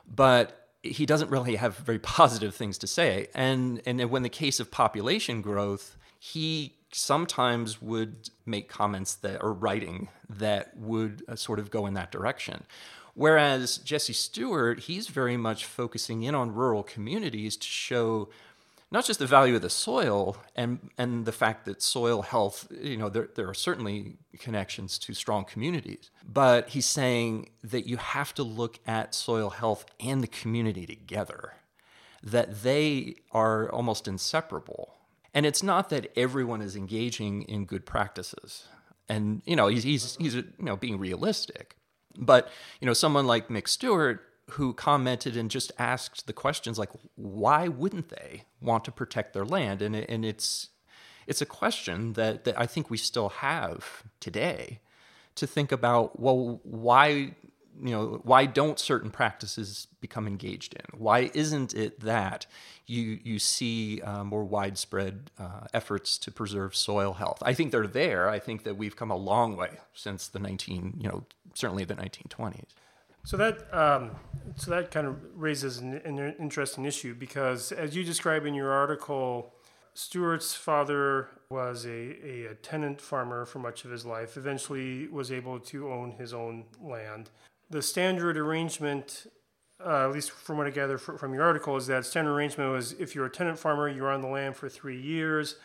But 0.07 0.68
he 0.83 1.07
doesn't 1.07 1.31
really 1.31 1.57
have 1.57 1.77
very 1.79 1.99
positive 1.99 2.55
things 2.55 2.79
to 2.79 2.87
say. 2.87 3.29
And 3.35 3.83
and 3.87 4.11
when 4.11 4.23
the 4.23 4.29
case 4.29 4.61
of 4.61 4.71
population 4.71 5.43
growth, 5.43 5.97
he 6.19 6.75
sometimes 6.93 7.83
would 7.83 8.31
make 8.47 8.69
comments 8.69 9.15
that 9.17 9.43
or 9.43 9.53
writing 9.53 10.09
that 10.29 10.77
would 10.77 11.23
uh, 11.29 11.37
sort 11.37 11.59
of 11.59 11.71
go 11.71 11.87
in 11.87 11.95
that 11.95 12.11
direction. 12.11 12.65
Whereas 13.15 13.79
Jesse 13.79 14.13
Stuart, 14.13 14.81
he's 14.81 15.09
very 15.09 15.37
much 15.37 15.65
focusing 15.65 16.23
in 16.23 16.35
on 16.35 16.55
rural 16.55 16.85
communities 16.85 17.57
to 17.57 17.67
show 17.67 18.29
not 18.91 19.05
just 19.05 19.19
the 19.19 19.27
value 19.27 19.57
of 19.57 19.63
the 19.63 19.71
soil 19.71 20.39
and 20.57 20.91
and 20.97 21.27
the 21.27 21.33
fact 21.33 21.65
that 21.67 21.83
soil 21.83 22.23
health, 22.23 22.67
you 22.71 22.97
know, 22.97 23.09
there, 23.09 23.29
there 23.35 23.49
are 23.49 23.55
certainly 23.55 24.17
connections 24.39 24.99
to 24.99 25.15
strong 25.15 25.45
communities, 25.45 26.11
but 26.27 26.71
he's 26.71 26.87
saying 26.87 27.51
that 27.63 27.87
you 27.87 27.97
have 27.99 28.35
to 28.35 28.43
look 28.43 28.79
at 28.87 29.15
soil 29.15 29.51
health 29.51 29.85
and 30.01 30.23
the 30.23 30.27
community 30.29 30.87
together, 30.87 31.55
that 32.23 32.63
they 32.63 33.17
are 33.33 33.71
almost 33.71 34.09
inseparable. 34.09 34.95
And 35.35 35.45
it's 35.45 35.63
not 35.63 35.91
that 35.91 36.11
everyone 36.17 36.63
is 36.63 36.75
engaging 36.75 37.43
in 37.43 37.67
good 37.67 37.85
practices. 37.85 38.67
And, 39.09 39.43
you 39.45 39.57
know, 39.57 39.69
he's, 39.69 39.85
he's, 39.85 40.17
he's 40.17 40.35
you 40.35 40.45
know, 40.59 40.77
being 40.77 40.99
realistic. 40.99 41.77
But, 42.17 42.51
you 42.81 42.87
know, 42.87 42.95
someone 42.95 43.27
like 43.27 43.49
Mick 43.49 43.69
Stuart 43.69 44.23
who 44.51 44.73
commented 44.73 45.37
and 45.37 45.51
just 45.51 45.73
asked 45.79 46.27
the 46.27 46.33
questions 46.33 46.79
like, 46.79 46.91
why 47.17 47.69
wouldn't 47.69 48.09
they 48.09 48.45
want 48.61 48.85
to 48.85 48.93
protect 48.93 49.33
their 49.33 49.45
land? 49.45 49.83
And, 49.83 49.95
and 49.95 50.25
it's, 50.25 50.69
it's 51.27 51.43
a 51.43 51.47
question 51.47 52.15
that, 52.15 52.45
that 52.45 52.59
I 52.59 52.67
think 52.67 52.91
we 52.91 52.97
still 52.97 53.29
have 53.29 54.05
today 54.21 54.81
to 55.35 55.47
think 55.47 55.71
about, 55.71 56.19
well, 56.19 56.61
why 56.65 57.35
you 57.81 57.91
know, 57.91 58.21
why 58.25 58.47
don't 58.47 58.79
certain 58.79 59.11
practices 59.11 59.87
become 60.01 60.27
engaged 60.27 60.75
in? 60.75 60.99
Why 60.99 61.31
isn't 61.35 61.75
it 61.75 62.01
that 62.01 62.47
you 62.87 63.21
you 63.23 63.39
see 63.39 64.01
uh, 64.03 64.25
more 64.25 64.45
widespread 64.45 65.31
uh, 65.39 65.67
efforts 65.73 66.19
to 66.19 66.31
preserve 66.31 66.75
soil 66.75 67.15
health? 67.15 67.39
I 67.43 67.55
think 67.55 67.71
they're 67.71 67.87
there. 67.87 68.29
I 68.29 68.39
think 68.39 68.65
that 68.65 68.77
we've 68.77 68.97
come 68.97 69.11
a 69.11 69.17
long 69.17 69.57
way 69.57 69.79
since 69.95 70.29
the 70.29 70.39
19, 70.39 70.95
you 70.99 71.09
know, 71.09 71.25
certainly 71.55 71.85
the 71.85 71.95
1920s. 71.95 72.71
So 73.25 73.37
that 73.37 73.73
um, 73.75 74.13
so 74.57 74.71
that 74.71 74.91
kind 74.91 75.07
of 75.07 75.17
raises 75.35 75.79
an, 75.79 75.95
an 76.05 76.35
interesting 76.39 76.85
issue 76.85 77.15
because, 77.15 77.73
as 77.73 77.95
you 77.95 78.05
describe 78.05 78.47
in 78.47 78.55
your 78.55 78.71
article, 78.71 79.55
Stuart's 79.95 80.55
father 80.55 81.29
was 81.51 81.85
a, 81.85 82.51
a, 82.51 82.55
tenant 82.63 83.01
farmer 83.01 83.45
for 83.45 83.59
much 83.59 83.85
of 83.85 83.91
his 83.91 84.05
life, 84.07 84.37
eventually 84.37 85.09
was 85.09 85.33
able 85.33 85.59
to 85.59 85.91
own 85.91 86.13
his 86.13 86.33
own 86.33 86.65
land. 86.81 87.31
The 87.71 87.83
standard 87.83 88.37
arrangement, 88.37 89.27
uh, 89.85 90.05
at 90.05 90.13
least 90.13 90.31
from 90.31 90.57
what 90.57 90.67
I 90.67 90.71
gather 90.71 90.99
from 90.99 91.35
your 91.35 91.43
article, 91.43 91.77
is 91.77 91.87
that 91.89 92.05
standard 92.05 92.33
arrangement 92.33 92.71
was 92.71 92.93
if 92.93 93.15
you're 93.15 93.27
a 93.27 93.31
tenant 93.31 93.59
farmer, 93.59 93.89
you're 93.89 94.13
on 94.13 94.21
the 94.21 94.29
land 94.29 94.57
for 94.57 94.69
three 94.69 95.01
years, 95.01 95.57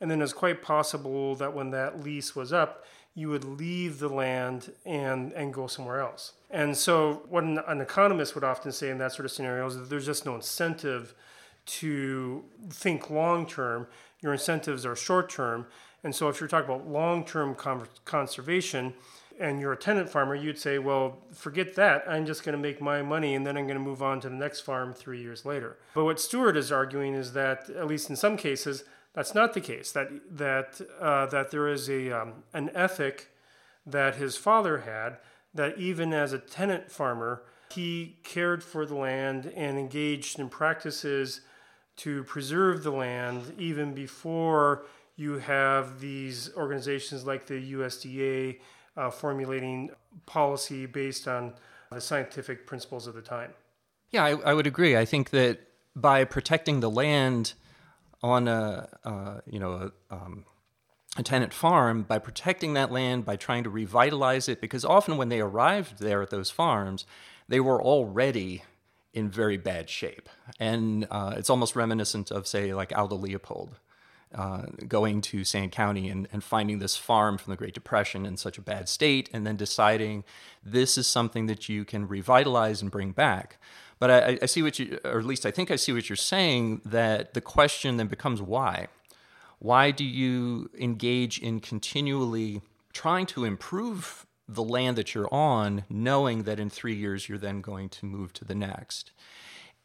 and 0.00 0.10
then 0.10 0.22
it's 0.22 0.32
quite 0.32 0.62
possible 0.62 1.34
that 1.36 1.54
when 1.54 1.70
that 1.70 2.02
lease 2.02 2.34
was 2.34 2.52
up, 2.52 2.84
you 3.14 3.28
would 3.28 3.44
leave 3.44 3.98
the 3.98 4.08
land 4.08 4.72
and, 4.86 5.32
and 5.32 5.52
go 5.52 5.66
somewhere 5.66 6.00
else. 6.00 6.32
And 6.52 6.76
so, 6.76 7.22
what 7.30 7.44
an, 7.44 7.58
an 7.66 7.80
economist 7.80 8.34
would 8.34 8.44
often 8.44 8.72
say 8.72 8.90
in 8.90 8.98
that 8.98 9.12
sort 9.12 9.24
of 9.24 9.32
scenario 9.32 9.66
is 9.66 9.76
that 9.76 9.88
there's 9.88 10.04
just 10.04 10.26
no 10.26 10.34
incentive 10.34 11.14
to 11.64 12.44
think 12.68 13.08
long 13.08 13.46
term. 13.46 13.86
Your 14.20 14.34
incentives 14.34 14.84
are 14.84 14.94
short 14.94 15.30
term. 15.30 15.66
And 16.04 16.14
so, 16.14 16.28
if 16.28 16.40
you're 16.40 16.48
talking 16.48 16.70
about 16.70 16.86
long 16.86 17.24
term 17.24 17.56
conservation 18.04 18.92
and 19.40 19.60
you're 19.60 19.72
a 19.72 19.78
tenant 19.78 20.10
farmer, 20.10 20.34
you'd 20.34 20.58
say, 20.58 20.78
well, 20.78 21.18
forget 21.32 21.74
that. 21.76 22.04
I'm 22.06 22.26
just 22.26 22.44
going 22.44 22.52
to 22.52 22.60
make 22.60 22.82
my 22.82 23.00
money 23.00 23.34
and 23.34 23.46
then 23.46 23.56
I'm 23.56 23.66
going 23.66 23.78
to 23.78 23.82
move 23.82 24.02
on 24.02 24.20
to 24.20 24.28
the 24.28 24.34
next 24.34 24.60
farm 24.60 24.92
three 24.92 25.22
years 25.22 25.46
later. 25.46 25.78
But 25.94 26.04
what 26.04 26.20
Stuart 26.20 26.58
is 26.58 26.70
arguing 26.70 27.14
is 27.14 27.32
that, 27.32 27.70
at 27.70 27.86
least 27.86 28.10
in 28.10 28.16
some 28.16 28.36
cases, 28.36 28.84
that's 29.14 29.34
not 29.34 29.54
the 29.54 29.60
case. 29.62 29.90
That, 29.92 30.10
that, 30.30 30.80
uh, 31.00 31.26
that 31.26 31.50
there 31.50 31.66
is 31.66 31.88
a, 31.88 32.10
um, 32.12 32.32
an 32.52 32.70
ethic 32.74 33.30
that 33.86 34.16
his 34.16 34.36
father 34.36 34.80
had 34.80 35.16
that 35.54 35.78
even 35.78 36.12
as 36.12 36.32
a 36.32 36.38
tenant 36.38 36.90
farmer, 36.90 37.42
he 37.72 38.18
cared 38.22 38.62
for 38.62 38.84
the 38.86 38.94
land 38.94 39.46
and 39.54 39.78
engaged 39.78 40.38
in 40.38 40.48
practices 40.48 41.40
to 41.96 42.24
preserve 42.24 42.82
the 42.82 42.90
land 42.90 43.54
even 43.58 43.94
before 43.94 44.84
you 45.16 45.38
have 45.38 46.00
these 46.00 46.50
organizations 46.56 47.26
like 47.26 47.46
the 47.46 47.72
USDA 47.72 48.58
uh, 48.96 49.10
formulating 49.10 49.90
policy 50.26 50.86
based 50.86 51.28
on 51.28 51.54
the 51.90 52.00
scientific 52.00 52.66
principles 52.66 53.06
of 53.06 53.14
the 53.14 53.22
time. 53.22 53.52
Yeah, 54.10 54.24
I, 54.24 54.30
I, 54.30 54.54
would 54.54 54.66
agree. 54.66 54.96
I 54.96 55.04
think 55.04 55.30
that 55.30 55.60
by 55.96 56.24
protecting 56.24 56.80
the 56.80 56.90
land 56.90 57.54
on 58.22 58.48
a 58.48 58.88
uh, 59.04 59.40
you 59.46 59.58
know 59.58 59.90
a, 60.10 60.14
um, 60.14 60.44
a 61.16 61.22
tenant 61.22 61.52
farm, 61.52 62.02
by 62.02 62.18
protecting 62.18 62.72
that 62.74 62.90
land, 62.90 63.24
by 63.24 63.36
trying 63.36 63.64
to 63.64 63.70
revitalize 63.70 64.48
it, 64.48 64.60
because 64.60 64.84
often 64.84 65.16
when 65.16 65.28
they 65.28 65.40
arrived 65.40 65.98
there 65.98 66.22
at 66.22 66.30
those 66.30 66.50
farms, 66.50 67.04
they 67.48 67.60
were 67.60 67.82
already 67.82 68.62
in 69.12 69.28
very 69.28 69.58
bad 69.58 69.90
shape. 69.90 70.28
And 70.58 71.06
uh, 71.10 71.34
it's 71.36 71.50
almost 71.50 71.76
reminiscent 71.76 72.30
of, 72.30 72.46
say, 72.46 72.72
like 72.72 72.96
Aldo 72.96 73.16
Leopold 73.16 73.76
uh, 74.34 74.62
going 74.88 75.20
to 75.20 75.44
Sand 75.44 75.72
County 75.72 76.08
and, 76.08 76.26
and 76.32 76.42
finding 76.42 76.78
this 76.78 76.96
farm 76.96 77.36
from 77.36 77.50
the 77.50 77.56
Great 77.58 77.74
Depression 77.74 78.24
in 78.24 78.38
such 78.38 78.56
a 78.56 78.62
bad 78.62 78.88
state, 78.88 79.28
and 79.34 79.46
then 79.46 79.56
deciding 79.56 80.24
this 80.64 80.96
is 80.96 81.06
something 81.06 81.44
that 81.46 81.68
you 81.68 81.84
can 81.84 82.08
revitalize 82.08 82.80
and 82.80 82.90
bring 82.90 83.12
back. 83.12 83.58
But 83.98 84.10
I, 84.10 84.38
I 84.40 84.46
see 84.46 84.62
what 84.62 84.78
you, 84.78 84.98
or 85.04 85.18
at 85.18 85.26
least 85.26 85.44
I 85.44 85.50
think 85.50 85.70
I 85.70 85.76
see 85.76 85.92
what 85.92 86.08
you're 86.08 86.16
saying, 86.16 86.80
that 86.86 87.34
the 87.34 87.42
question 87.42 87.98
then 87.98 88.06
becomes 88.06 88.40
why? 88.40 88.88
Why 89.62 89.92
do 89.92 90.04
you 90.04 90.70
engage 90.76 91.38
in 91.38 91.60
continually 91.60 92.62
trying 92.92 93.26
to 93.26 93.44
improve 93.44 94.26
the 94.48 94.62
land 94.62 94.96
that 94.96 95.14
you're 95.14 95.32
on, 95.32 95.84
knowing 95.88 96.42
that 96.44 96.58
in 96.58 96.68
three 96.70 96.94
years 96.94 97.28
you're 97.28 97.38
then 97.38 97.60
going 97.60 97.88
to 97.88 98.06
move 98.06 98.32
to 98.34 98.44
the 98.44 98.54
next. 98.54 99.12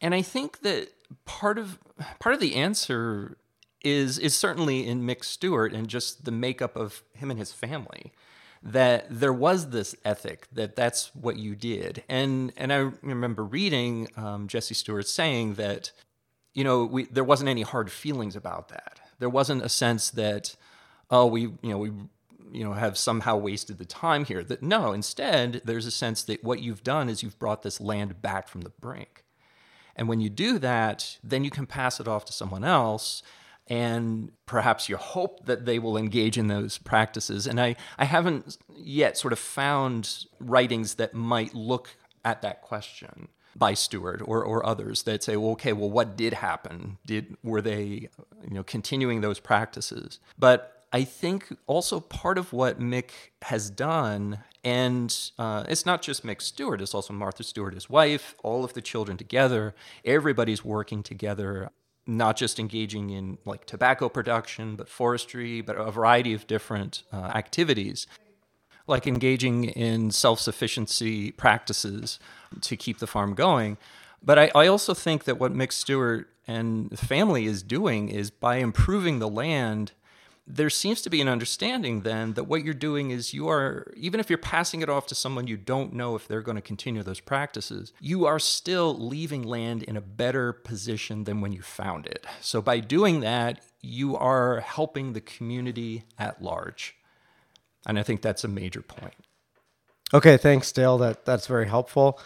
And 0.00 0.14
I 0.14 0.22
think 0.22 0.60
that 0.60 0.88
part 1.24 1.58
of 1.58 1.78
part 2.18 2.34
of 2.34 2.40
the 2.40 2.54
answer 2.54 3.36
is 3.82 4.18
is 4.18 4.36
certainly 4.36 4.86
in 4.86 5.02
Mick 5.02 5.24
Stuart 5.24 5.72
and 5.72 5.88
just 5.88 6.24
the 6.24 6.30
makeup 6.30 6.76
of 6.76 7.02
him 7.14 7.30
and 7.30 7.38
his 7.38 7.52
family. 7.52 8.12
That 8.60 9.06
there 9.08 9.32
was 9.32 9.70
this 9.70 9.94
ethic 10.04 10.48
that 10.50 10.74
that's 10.74 11.14
what 11.14 11.36
you 11.36 11.54
did, 11.54 12.02
and 12.08 12.52
and 12.56 12.72
I 12.72 12.90
remember 13.02 13.44
reading 13.44 14.08
um, 14.16 14.48
Jesse 14.48 14.74
Stuart 14.74 15.06
saying 15.06 15.54
that, 15.54 15.92
you 16.54 16.64
know, 16.64 16.84
we, 16.84 17.04
there 17.04 17.22
wasn't 17.22 17.50
any 17.50 17.62
hard 17.62 17.88
feelings 17.88 18.34
about 18.34 18.68
that. 18.70 18.98
There 19.18 19.28
wasn't 19.28 19.64
a 19.64 19.68
sense 19.68 20.10
that, 20.10 20.56
oh, 21.10 21.26
we 21.26 21.42
you 21.42 21.58
know 21.62 21.78
we 21.78 21.92
you 22.52 22.64
know 22.64 22.72
have 22.72 22.96
somehow 22.96 23.36
wasted 23.36 23.78
the 23.78 23.84
time 23.84 24.24
here. 24.24 24.42
That 24.42 24.62
no 24.62 24.92
instead 24.92 25.62
there's 25.64 25.86
a 25.86 25.90
sense 25.90 26.22
that 26.24 26.44
what 26.44 26.60
you've 26.60 26.82
done 26.82 27.08
is 27.08 27.22
you've 27.22 27.38
brought 27.38 27.62
this 27.62 27.80
land 27.80 28.22
back 28.22 28.48
from 28.48 28.62
the 28.62 28.70
brink. 28.80 29.24
And 29.96 30.08
when 30.08 30.20
you 30.20 30.30
do 30.30 30.58
that 30.60 31.18
then 31.24 31.44
you 31.44 31.50
can 31.50 31.66
pass 31.66 32.00
it 32.00 32.08
off 32.08 32.24
to 32.26 32.32
someone 32.32 32.64
else 32.64 33.22
and 33.66 34.32
perhaps 34.46 34.88
you 34.88 34.96
hope 34.96 35.44
that 35.44 35.66
they 35.66 35.78
will 35.78 35.98
engage 35.98 36.38
in 36.38 36.46
those 36.46 36.78
practices. 36.78 37.46
And 37.46 37.60
i, 37.60 37.76
I 37.98 38.06
haven't 38.06 38.56
yet 38.74 39.18
sort 39.18 39.32
of 39.32 39.38
found 39.38 40.24
writings 40.40 40.94
that 40.94 41.12
might 41.12 41.54
look 41.54 41.90
at 42.24 42.42
that 42.42 42.62
question 42.62 43.28
by 43.56 43.74
Stuart 43.74 44.22
or, 44.24 44.42
or 44.42 44.64
others 44.64 45.02
that 45.02 45.22
say, 45.22 45.36
well, 45.36 45.52
okay, 45.52 45.72
well, 45.72 45.90
what 45.90 46.16
did 46.16 46.34
happen? 46.34 46.98
Did 47.06 47.36
were 47.42 47.60
they, 47.60 48.08
you 48.44 48.50
know, 48.50 48.62
continuing 48.62 49.20
those 49.20 49.40
practices? 49.40 50.20
But 50.38 50.84
I 50.92 51.04
think 51.04 51.48
also 51.66 52.00
part 52.00 52.38
of 52.38 52.52
what 52.52 52.80
Mick 52.80 53.10
has 53.42 53.68
done, 53.68 54.38
and 54.64 55.14
uh, 55.38 55.64
it's 55.68 55.84
not 55.84 56.02
just 56.02 56.24
Mick 56.24 56.40
Stuart, 56.40 56.80
it's 56.80 56.94
also 56.94 57.12
Martha 57.12 57.42
Stuart, 57.42 57.74
his 57.74 57.90
wife, 57.90 58.34
all 58.42 58.64
of 58.64 58.72
the 58.72 58.80
children 58.80 59.18
together. 59.18 59.74
Everybody's 60.04 60.64
working 60.64 61.02
together, 61.02 61.70
not 62.06 62.36
just 62.36 62.58
engaging 62.58 63.10
in 63.10 63.38
like 63.44 63.66
tobacco 63.66 64.08
production, 64.08 64.76
but 64.76 64.88
forestry, 64.88 65.60
but 65.60 65.76
a 65.76 65.90
variety 65.90 66.32
of 66.32 66.46
different 66.46 67.02
uh, 67.12 67.16
activities, 67.34 68.06
like 68.88 69.06
engaging 69.06 69.64
in 69.64 70.10
self 70.10 70.40
sufficiency 70.40 71.32
practices 71.32 72.18
to 72.62 72.76
keep 72.76 72.98
the 72.98 73.06
farm 73.06 73.34
going. 73.34 73.78
But 74.22 74.38
I, 74.38 74.50
I 74.54 74.66
also 74.66 74.94
think 74.94 75.24
that 75.24 75.38
what 75.38 75.52
Mick 75.52 75.72
Stuart 75.72 76.28
and 76.46 76.90
the 76.90 76.96
family 76.96 77.46
is 77.46 77.62
doing 77.62 78.08
is 78.08 78.30
by 78.30 78.56
improving 78.56 79.18
the 79.18 79.28
land 79.28 79.92
there 80.50 80.70
seems 80.70 81.02
to 81.02 81.10
be 81.10 81.20
an 81.20 81.28
understanding 81.28 82.00
then 82.00 82.32
that 82.32 82.44
what 82.44 82.64
you're 82.64 82.72
doing 82.72 83.10
is 83.10 83.34
you 83.34 83.48
are, 83.48 83.92
even 83.94 84.18
if 84.18 84.30
you're 84.30 84.38
passing 84.38 84.80
it 84.80 84.88
off 84.88 85.06
to 85.06 85.14
someone 85.14 85.46
you 85.46 85.58
don't 85.58 85.92
know 85.92 86.14
if 86.14 86.26
they're 86.26 86.40
going 86.40 86.56
to 86.56 86.62
continue 86.62 87.02
those 87.02 87.20
practices, 87.20 87.92
you 88.00 88.24
are 88.24 88.38
still 88.38 88.98
leaving 88.98 89.42
land 89.42 89.82
in 89.82 89.96
a 89.96 90.00
better 90.00 90.52
position 90.54 91.24
than 91.24 91.42
when 91.42 91.52
you 91.52 91.60
found 91.60 92.06
it. 92.06 92.24
So 92.40 92.62
by 92.62 92.80
doing 92.80 93.20
that, 93.20 93.60
you 93.82 94.16
are 94.16 94.60
helping 94.60 95.12
the 95.12 95.20
community 95.20 96.04
at 96.18 96.42
large. 96.42 96.96
And 97.88 97.98
I 97.98 98.04
think 98.04 98.22
that's 98.22 98.44
a 98.44 98.48
major 98.48 98.82
point. 98.82 99.14
Okay, 100.14 100.36
thanks, 100.36 100.70
Dale. 100.70 100.98
That 100.98 101.24
that's 101.24 101.46
very 101.48 101.66
helpful. 101.66 102.20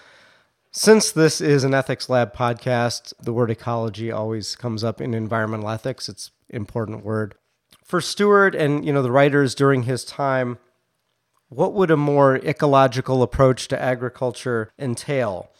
Since 0.72 1.12
this 1.12 1.40
is 1.40 1.64
an 1.64 1.75
ethics 1.75 2.09
lab 2.09 2.35
podcast, 2.35 3.14
the 3.22 3.33
word 3.33 3.51
ecology 3.51 4.11
always 4.11 4.57
comes 4.57 4.85
up 4.85 5.01
in 5.01 5.14
environmental 5.14 5.70
ethics. 5.70 6.09
It's 6.09 6.31
an 6.51 6.57
important 6.57 7.05
word 7.05 7.37
for 7.92 8.01
Stuart 8.01 8.55
and 8.55 8.87
you 8.87 8.90
know 8.92 9.03
the 9.03 9.12
writers 9.12 9.55
during 9.55 9.83
his 9.83 10.03
time, 10.03 10.57
what 11.51 11.75
would 11.75 11.90
a 11.90 11.96
more 11.96 12.37
ecological 12.37 13.22
approach 13.22 13.68
to 13.68 13.79
agriculture 13.79 14.72
entail? 14.79 15.51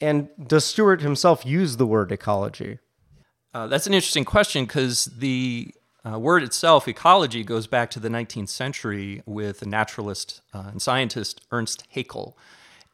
And 0.00 0.30
does 0.42 0.64
Stuart 0.64 1.02
himself 1.02 1.44
use 1.44 1.76
the 1.76 1.86
word 1.86 2.10
ecology? 2.12 2.78
Uh, 3.52 3.66
that's 3.66 3.86
an 3.86 3.92
interesting 3.92 4.24
question 4.24 4.64
because 4.64 5.04
the 5.04 5.74
uh, 6.06 6.18
word 6.18 6.42
itself, 6.42 6.86
ecology, 6.86 7.42
goes 7.42 7.66
back 7.66 7.90
to 7.90 8.00
the 8.00 8.08
19th 8.08 8.48
century 8.48 9.22
with 9.26 9.60
the 9.60 9.66
naturalist 9.66 10.40
uh, 10.54 10.64
and 10.70 10.80
scientist 10.80 11.40
Ernst 11.50 11.84
Haeckel. 11.90 12.36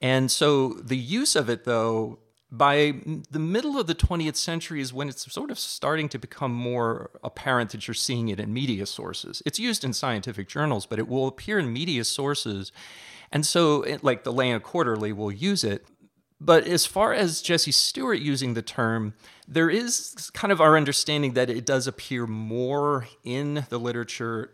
And 0.00 0.30
so 0.30 0.70
the 0.74 0.96
use 0.96 1.36
of 1.36 1.48
it, 1.48 1.64
though, 1.64 2.18
by 2.50 2.94
the 3.30 3.38
middle 3.38 3.78
of 3.78 3.86
the 3.86 3.94
20th 3.94 4.36
century 4.36 4.80
is 4.80 4.92
when 4.92 5.08
it's 5.08 5.32
sort 5.32 5.50
of 5.50 5.58
starting 5.58 6.08
to 6.10 6.18
become 6.18 6.52
more 6.52 7.10
apparent 7.24 7.70
that 7.70 7.86
you're 7.88 7.94
seeing 7.94 8.28
it 8.28 8.38
in 8.38 8.52
media 8.52 8.84
sources. 8.84 9.42
It's 9.46 9.58
used 9.58 9.84
in 9.84 9.92
scientific 9.92 10.48
journals, 10.48 10.84
but 10.84 10.98
it 10.98 11.08
will 11.08 11.26
appear 11.26 11.58
in 11.58 11.72
media 11.72 12.04
sources. 12.04 12.70
And 13.30 13.46
so, 13.46 13.82
it, 13.82 14.04
like 14.04 14.24
the 14.24 14.32
Land 14.32 14.62
Quarterly 14.62 15.12
will 15.12 15.32
use 15.32 15.64
it. 15.64 15.86
But 16.44 16.66
as 16.66 16.86
far 16.86 17.12
as 17.12 17.40
Jesse 17.40 17.72
Stuart 17.72 18.20
using 18.20 18.54
the 18.54 18.62
term, 18.62 19.14
there 19.46 19.70
is 19.70 20.30
kind 20.34 20.50
of 20.50 20.60
our 20.60 20.76
understanding 20.76 21.34
that 21.34 21.48
it 21.48 21.64
does 21.64 21.86
appear 21.86 22.26
more 22.26 23.06
in 23.22 23.66
the 23.68 23.78
literature 23.78 24.50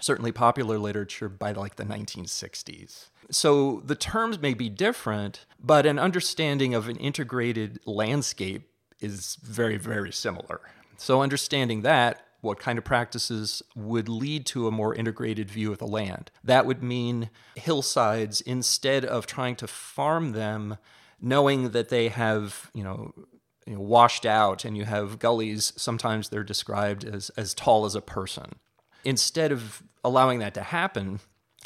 certainly 0.00 0.32
popular 0.32 0.78
literature 0.78 1.28
by 1.28 1.52
like 1.52 1.76
the 1.76 1.84
1960s. 1.84 3.08
So 3.30 3.82
the 3.84 3.94
terms 3.94 4.40
may 4.40 4.54
be 4.54 4.68
different, 4.68 5.46
but 5.60 5.86
an 5.86 5.98
understanding 5.98 6.74
of 6.74 6.88
an 6.88 6.96
integrated 6.96 7.80
landscape 7.86 8.68
is 9.00 9.36
very, 9.42 9.76
very 9.76 10.12
similar. 10.12 10.60
So 10.96 11.22
understanding 11.22 11.82
that, 11.82 12.26
what 12.40 12.58
kind 12.58 12.76
of 12.76 12.84
practices 12.84 13.62
would 13.76 14.08
lead 14.08 14.46
to 14.46 14.66
a 14.66 14.72
more 14.72 14.94
integrated 14.94 15.48
view 15.48 15.70
of 15.70 15.78
the 15.78 15.86
land? 15.86 16.32
That 16.42 16.66
would 16.66 16.82
mean 16.82 17.30
hillsides 17.54 18.40
instead 18.40 19.04
of 19.04 19.26
trying 19.26 19.54
to 19.56 19.68
farm 19.68 20.32
them, 20.32 20.78
knowing 21.22 21.70
that 21.70 21.88
they 21.88 22.08
have, 22.08 22.70
you 22.74 22.84
know, 22.84 23.12
you 23.66 23.74
know, 23.74 23.80
washed 23.80 24.26
out 24.26 24.64
and 24.64 24.76
you 24.76 24.84
have 24.84 25.18
gullies 25.18 25.72
sometimes 25.76 26.28
they're 26.28 26.42
described 26.42 27.04
as 27.04 27.30
as 27.30 27.54
tall 27.54 27.84
as 27.84 27.94
a 27.94 28.00
person. 28.00 28.56
Instead 29.04 29.52
of 29.52 29.82
allowing 30.04 30.38
that 30.40 30.54
to 30.54 30.62
happen 30.62 31.20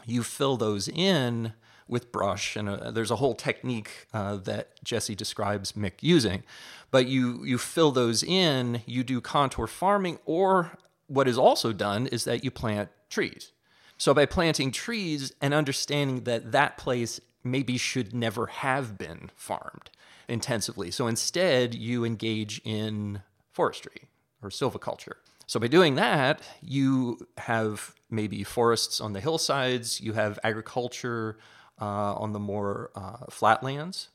you 0.04 0.22
fill 0.22 0.56
those 0.56 0.86
in 0.88 1.52
with 1.88 2.12
brush 2.12 2.54
and 2.54 2.68
a, 2.68 2.92
there's 2.92 3.10
a 3.10 3.16
whole 3.16 3.34
technique 3.34 4.06
uh, 4.12 4.36
that 4.36 4.72
jesse 4.84 5.14
describes 5.14 5.72
mick 5.72 5.94
using 6.00 6.42
but 6.90 7.06
you 7.06 7.42
you 7.44 7.56
fill 7.56 7.90
those 7.90 8.22
in 8.22 8.82
you 8.86 9.02
do 9.02 9.20
contour 9.20 9.66
farming 9.66 10.18
or 10.26 10.78
what 11.06 11.28
is 11.28 11.38
also 11.38 11.72
done 11.72 12.06
is 12.08 12.24
that 12.24 12.44
you 12.44 12.50
plant 12.50 12.90
trees. 13.08 13.52
So 13.98 14.12
by 14.12 14.26
planting 14.26 14.70
trees 14.72 15.32
and 15.40 15.54
understanding 15.54 16.24
that 16.24 16.52
that 16.52 16.76
place 16.76 17.20
maybe 17.50 17.76
should 17.76 18.14
never 18.14 18.46
have 18.46 18.98
been 18.98 19.30
farmed 19.34 19.90
intensively. 20.28 20.90
So 20.90 21.06
instead, 21.06 21.74
you 21.74 22.04
engage 22.04 22.60
in 22.64 23.22
forestry 23.52 24.08
or 24.42 24.50
silviculture. 24.50 25.14
So 25.46 25.60
by 25.60 25.68
doing 25.68 25.94
that, 25.94 26.42
you 26.60 27.18
have 27.38 27.94
maybe 28.10 28.42
forests 28.42 29.00
on 29.00 29.12
the 29.12 29.20
hillsides, 29.20 30.00
you 30.00 30.12
have 30.12 30.38
agriculture 30.42 31.38
uh, 31.80 32.14
on 32.14 32.32
the 32.32 32.40
more 32.40 32.90
uh, 32.94 33.26
flatlands, 33.30 34.08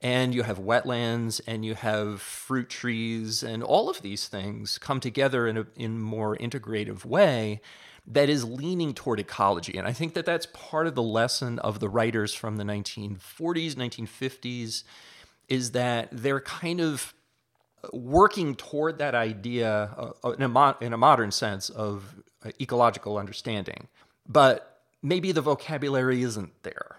and 0.00 0.34
you 0.34 0.42
have 0.42 0.58
wetlands, 0.58 1.40
and 1.46 1.64
you 1.64 1.74
have 1.74 2.20
fruit 2.20 2.68
trees, 2.70 3.42
and 3.42 3.62
all 3.62 3.90
of 3.90 4.02
these 4.02 4.26
things 4.26 4.78
come 4.78 5.00
together 5.00 5.46
in 5.46 5.58
a 5.58 5.66
in 5.76 6.00
more 6.00 6.36
integrative 6.36 7.04
way 7.04 7.60
that 8.06 8.28
is 8.28 8.44
leaning 8.44 8.92
toward 8.92 9.18
ecology. 9.18 9.76
And 9.78 9.86
I 9.86 9.92
think 9.92 10.14
that 10.14 10.26
that's 10.26 10.46
part 10.52 10.86
of 10.86 10.94
the 10.94 11.02
lesson 11.02 11.58
of 11.60 11.80
the 11.80 11.88
writers 11.88 12.34
from 12.34 12.56
the 12.56 12.64
1940s, 12.64 13.74
1950s 13.74 14.84
is 15.48 15.72
that 15.72 16.08
they're 16.10 16.40
kind 16.40 16.80
of 16.80 17.14
working 17.92 18.54
toward 18.54 18.98
that 18.98 19.14
idea 19.14 20.14
uh, 20.24 20.30
in, 20.30 20.42
a 20.42 20.48
mo- 20.48 20.76
in 20.80 20.92
a 20.92 20.96
modern 20.96 21.30
sense 21.30 21.68
of 21.68 22.22
uh, 22.44 22.50
ecological 22.60 23.18
understanding. 23.18 23.88
But 24.26 24.80
maybe 25.02 25.32
the 25.32 25.42
vocabulary 25.42 26.22
isn't 26.22 26.62
there 26.62 26.96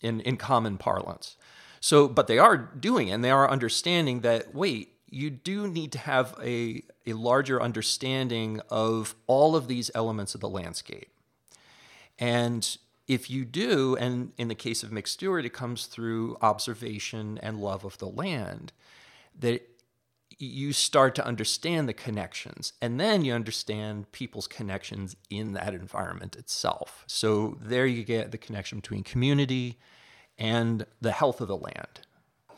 in, 0.00 0.20
in 0.20 0.36
common 0.36 0.78
parlance. 0.78 1.36
So, 1.80 2.08
but 2.08 2.26
they 2.26 2.38
are 2.38 2.56
doing 2.56 3.10
and 3.10 3.24
they 3.24 3.30
are 3.30 3.50
understanding 3.50 4.20
that, 4.20 4.54
wait, 4.54 4.92
you 5.10 5.30
do 5.30 5.68
need 5.68 5.92
to 5.92 5.98
have 5.98 6.34
a, 6.42 6.82
a 7.06 7.12
larger 7.12 7.60
understanding 7.60 8.60
of 8.70 9.14
all 9.26 9.56
of 9.56 9.68
these 9.68 9.90
elements 9.94 10.34
of 10.34 10.40
the 10.40 10.48
landscape. 10.48 11.10
And 12.18 12.76
if 13.08 13.28
you 13.28 13.44
do, 13.44 13.96
and 13.96 14.32
in 14.38 14.48
the 14.48 14.54
case 14.54 14.82
of 14.82 14.90
Mick 14.90 15.08
Stewart, 15.08 15.44
it 15.44 15.52
comes 15.52 15.86
through 15.86 16.36
observation 16.40 17.38
and 17.42 17.60
love 17.60 17.84
of 17.84 17.98
the 17.98 18.08
land, 18.08 18.72
that 19.38 19.66
you 20.38 20.72
start 20.72 21.14
to 21.16 21.26
understand 21.26 21.88
the 21.88 21.92
connections 21.92 22.72
and 22.80 22.98
then 22.98 23.24
you 23.24 23.34
understand 23.34 24.10
people's 24.10 24.46
connections 24.46 25.14
in 25.28 25.52
that 25.52 25.74
environment 25.74 26.34
itself. 26.34 27.04
So 27.06 27.58
there 27.60 27.84
you 27.84 28.04
get 28.04 28.30
the 28.30 28.38
connection 28.38 28.78
between 28.78 29.02
community 29.02 29.78
and 30.38 30.86
the 31.00 31.12
health 31.12 31.42
of 31.42 31.48
the 31.48 31.56
land. 31.56 32.06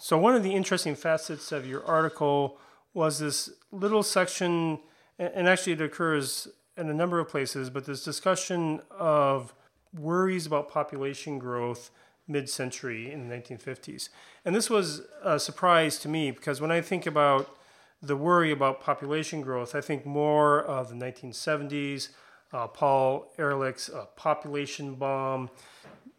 So, 0.05 0.19
one 0.19 0.35
of 0.35 0.43
the 0.43 0.53
interesting 0.53 0.97
facets 0.97 1.53
of 1.53 1.65
your 1.65 1.87
article 1.87 2.59
was 2.93 3.21
this 3.21 3.51
little 3.71 4.03
section, 4.03 4.81
and 5.17 5.47
actually 5.47 5.75
it 5.75 5.81
occurs 5.81 6.49
in 6.77 6.89
a 6.89 6.93
number 6.93 7.21
of 7.21 7.29
places, 7.29 7.71
but 7.71 7.85
this 7.85 8.03
discussion 8.03 8.81
of 8.91 9.55
worries 9.97 10.45
about 10.45 10.69
population 10.69 11.39
growth 11.39 11.93
mid 12.27 12.51
century 12.51 13.13
in 13.13 13.29
the 13.29 13.33
1950s. 13.33 14.09
And 14.45 14.57
this 14.57 14.69
was 14.69 15.03
a 15.23 15.39
surprise 15.39 16.01
to 16.01 16.09
me 16.09 16.33
because 16.33 16.61
when 16.61 16.73
I 16.73 16.81
think 16.81 17.07
about 17.07 17.57
the 18.03 18.17
worry 18.17 18.51
about 18.51 18.81
population 18.81 19.41
growth, 19.41 19.73
I 19.73 19.81
think 19.81 20.05
more 20.05 20.63
of 20.65 20.89
the 20.89 20.97
1970s, 20.97 22.09
uh, 22.53 22.67
Paul 22.67 23.33
Ehrlich's 23.39 23.89
uh, 23.89 24.07
Population 24.17 24.97
Bomb, 24.97 25.49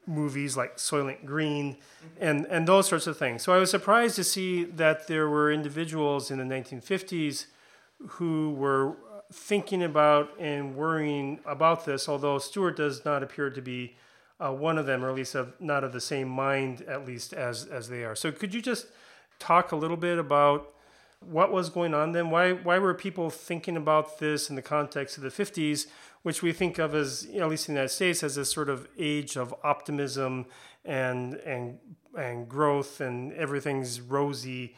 movies 0.06 0.58
like 0.58 0.78
Soylent 0.78 1.26
Green, 1.26 1.78
and, 2.20 2.46
and 2.48 2.68
those 2.68 2.88
sorts 2.88 3.08
of 3.08 3.18
things. 3.18 3.44
So 3.44 3.54
I 3.54 3.58
was 3.58 3.72
surprised 3.72 4.16
to 4.18 4.24
see 4.24 4.64
that 4.64 5.08
there 5.08 5.30
were 5.30 5.52
individuals 5.52 6.32
in 6.32 6.38
the 6.38 6.44
1950s 6.44 7.46
who 8.08 8.52
were 8.52 8.96
thinking 9.32 9.84
about 9.84 10.30
and 10.40 10.76
worrying 10.76 11.40
about 11.46 11.86
this, 11.86 12.08
although 12.08 12.38
Stuart 12.38 12.78
does 12.78 13.04
not 13.06 13.24
appear 13.24 13.50
to 13.50 13.62
be 13.62 13.96
uh, 14.40 14.52
one 14.52 14.78
of 14.78 14.86
them, 14.86 15.04
or 15.04 15.10
at 15.10 15.16
least 15.16 15.36
of, 15.36 15.54
not 15.60 15.84
of 15.84 15.94
the 15.94 16.02
same 16.02 16.28
mind, 16.28 16.82
at 16.82 17.06
least 17.06 17.34
as 17.34 17.66
as 17.66 17.88
they 17.88 18.04
are. 18.04 18.16
So, 18.16 18.32
could 18.32 18.54
you 18.54 18.62
just 18.62 18.88
talk 19.40 19.72
a 19.72 19.76
little 19.76 19.98
bit 19.98 20.20
about 20.20 20.73
what 21.26 21.52
was 21.52 21.70
going 21.70 21.94
on 21.94 22.12
then? 22.12 22.30
Why 22.30 22.54
why 22.54 22.80
were 22.80 22.94
people 22.94 23.30
thinking 23.30 23.78
about 23.78 24.20
this 24.20 24.50
in 24.50 24.56
the 24.56 24.62
context 24.62 25.18
of 25.18 25.24
the 25.24 25.30
'50s, 25.30 25.88
which 26.24 26.42
we 26.42 26.52
think 26.54 26.80
of 26.80 26.96
as, 26.96 27.26
you 27.26 27.40
know, 27.40 27.46
at 27.46 27.50
least 27.50 27.68
in 27.68 27.76
the 27.76 27.80
United 27.80 27.94
States, 27.94 28.24
as 28.24 28.36
this 28.36 28.52
sort 28.52 28.70
of 28.70 28.88
age 28.98 29.38
of 29.38 29.54
optimism 29.64 30.46
and 30.86 31.36
and 31.36 31.80
and 32.18 32.48
growth 32.48 33.02
and 33.02 33.34
everything's 33.34 34.02
rosy. 34.02 34.76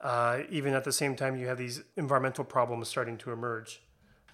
Uh, 0.00 0.42
even 0.50 0.74
at 0.74 0.84
the 0.84 0.92
same 0.92 1.16
time, 1.16 1.36
you 1.36 1.46
have 1.46 1.56
these 1.56 1.82
environmental 1.96 2.44
problems 2.44 2.88
starting 2.88 3.16
to 3.16 3.32
emerge. 3.32 3.80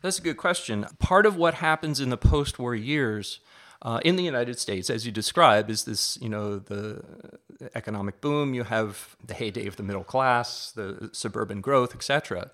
That's 0.02 0.18
a 0.18 0.22
good 0.22 0.36
question. 0.36 0.86
Part 0.98 1.26
of 1.26 1.36
what 1.36 1.54
happens 1.54 2.00
in 2.00 2.08
the 2.08 2.16
post-war 2.16 2.74
years 2.74 3.40
uh, 3.82 4.00
in 4.04 4.16
the 4.16 4.22
United 4.22 4.58
States, 4.58 4.90
as 4.90 5.06
you 5.06 5.12
describe, 5.12 5.70
is 5.70 5.84
this, 5.84 6.18
you 6.20 6.28
know, 6.28 6.58
the 6.58 7.02
economic 7.74 8.20
boom. 8.20 8.54
You 8.54 8.64
have 8.64 9.16
the 9.24 9.34
heyday 9.34 9.66
of 9.66 9.76
the 9.76 9.82
middle 9.82 10.04
class, 10.04 10.70
the 10.72 11.10
suburban 11.12 11.60
growth, 11.60 11.94
etc. 11.94 12.50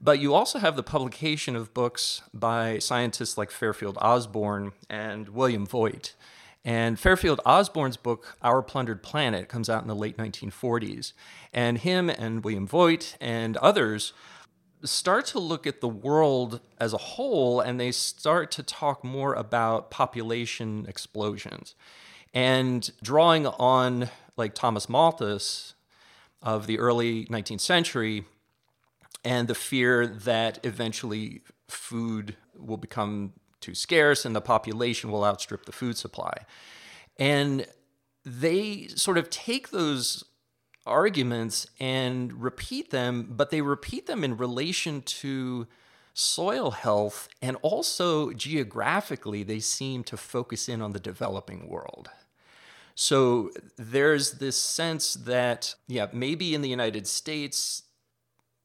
But 0.00 0.18
you 0.18 0.34
also 0.34 0.58
have 0.58 0.76
the 0.76 0.82
publication 0.82 1.56
of 1.56 1.74
books 1.74 2.22
by 2.32 2.78
scientists 2.78 3.36
like 3.36 3.50
Fairfield 3.50 3.98
Osborn 4.00 4.72
and 4.88 5.30
William 5.30 5.66
Vogt. 5.66 6.14
And 6.64 6.98
Fairfield 6.98 7.40
Osborn's 7.46 7.96
book, 7.96 8.36
Our 8.42 8.60
Plundered 8.60 9.02
Planet, 9.02 9.48
comes 9.48 9.70
out 9.70 9.82
in 9.82 9.88
the 9.88 9.94
late 9.94 10.16
1940s. 10.16 11.12
And 11.52 11.78
him 11.78 12.10
and 12.10 12.42
William 12.42 12.66
Vogt 12.66 13.16
and 13.20 13.56
others 13.58 14.12
start 14.86 15.26
to 15.26 15.38
look 15.38 15.66
at 15.66 15.80
the 15.80 15.88
world 15.88 16.60
as 16.78 16.92
a 16.92 16.98
whole 16.98 17.60
and 17.60 17.78
they 17.78 17.92
start 17.92 18.50
to 18.52 18.62
talk 18.62 19.04
more 19.04 19.34
about 19.34 19.90
population 19.90 20.86
explosions 20.88 21.74
and 22.34 22.90
drawing 23.02 23.46
on 23.46 24.10
like 24.36 24.54
Thomas 24.54 24.88
Malthus 24.88 25.74
of 26.42 26.66
the 26.66 26.78
early 26.78 27.24
19th 27.26 27.60
century 27.60 28.24
and 29.24 29.48
the 29.48 29.54
fear 29.54 30.06
that 30.06 30.58
eventually 30.64 31.42
food 31.68 32.36
will 32.56 32.76
become 32.76 33.32
too 33.60 33.74
scarce 33.74 34.24
and 34.24 34.36
the 34.36 34.40
population 34.40 35.10
will 35.10 35.24
outstrip 35.24 35.64
the 35.64 35.72
food 35.72 35.96
supply. 35.96 36.32
And 37.18 37.66
they 38.24 38.88
sort 38.88 39.18
of 39.18 39.30
take 39.30 39.70
those 39.70 40.24
arguments 40.86 41.66
and 41.78 42.42
repeat 42.42 42.90
them, 42.90 43.28
but 43.30 43.50
they 43.50 43.60
repeat 43.60 44.06
them 44.06 44.24
in 44.24 44.36
relation 44.36 45.02
to 45.02 45.66
soil 46.14 46.70
health 46.70 47.28
and 47.42 47.56
also 47.60 48.32
geographically, 48.32 49.42
they 49.42 49.60
seem 49.60 50.02
to 50.04 50.16
focus 50.16 50.68
in 50.68 50.80
on 50.80 50.92
the 50.92 51.00
developing 51.00 51.68
world. 51.68 52.08
So 52.94 53.50
there's 53.76 54.32
this 54.32 54.58
sense 54.58 55.12
that, 55.12 55.74
yeah, 55.86 56.06
maybe 56.14 56.54
in 56.54 56.62
the 56.62 56.70
United 56.70 57.06
States, 57.06 57.82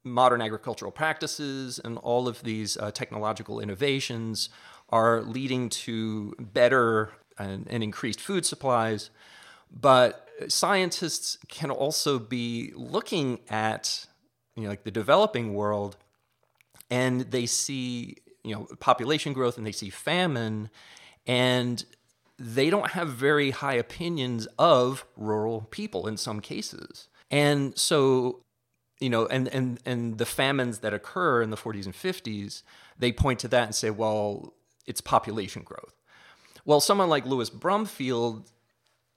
modern 0.06 0.42
agricultural 0.42 0.92
practices 0.92 1.80
and 1.84 1.98
all 1.98 2.30
of 2.30 2.42
these 2.44 2.78
uh, 2.78 2.92
technological 2.92 3.60
innovations 3.60 4.50
are 4.90 5.22
leading 5.22 5.70
to 5.70 6.34
better 6.40 7.12
and, 7.38 7.68
and 7.70 7.84
increased 7.84 8.22
food 8.22 8.46
supplies. 8.46 9.10
But 9.70 10.30
scientists 10.50 11.38
can 11.48 11.72
also 11.72 12.20
be 12.20 12.72
looking 12.76 13.40
at 13.50 14.06
you 14.56 14.64
know 14.64 14.70
like 14.70 14.84
the 14.84 14.92
developing 14.92 15.54
world 15.54 15.98
and 16.90 17.22
they 17.32 17.46
see 17.46 18.18
you 18.44 18.56
know 18.56 18.68
population 18.80 19.34
growth 19.34 19.58
and 19.58 19.66
they 19.66 19.72
see 19.72 19.90
famine 19.90 20.70
and 21.28 21.86
they 22.40 22.70
don't 22.70 22.92
have 22.92 23.10
very 23.10 23.52
high 23.52 23.76
opinions 23.76 24.48
of 24.58 25.06
rural 25.16 25.68
people 25.72 26.08
in 26.08 26.18
some 26.18 26.40
cases 26.40 27.08
and 27.30 27.78
so 27.78 28.42
you 29.00 29.10
know 29.10 29.26
and 29.28 29.48
and 29.50 29.80
and 29.86 30.18
the 30.18 30.26
famines 30.26 30.80
that 30.80 30.94
occur 30.94 31.42
in 31.42 31.50
the 31.50 31.58
40s 31.58 31.86
and 31.86 31.94
50s 31.94 32.64
they 32.98 33.12
point 33.12 33.40
to 33.40 33.48
that 33.48 33.66
and 33.66 33.76
say 33.76 33.90
well 33.90 34.54
it's 34.86 35.02
population 35.02 35.64
growth. 35.64 35.96
Well, 36.66 36.80
someone 36.80 37.10
like 37.10 37.26
Louis 37.26 37.50
Bromfield, 37.50 38.52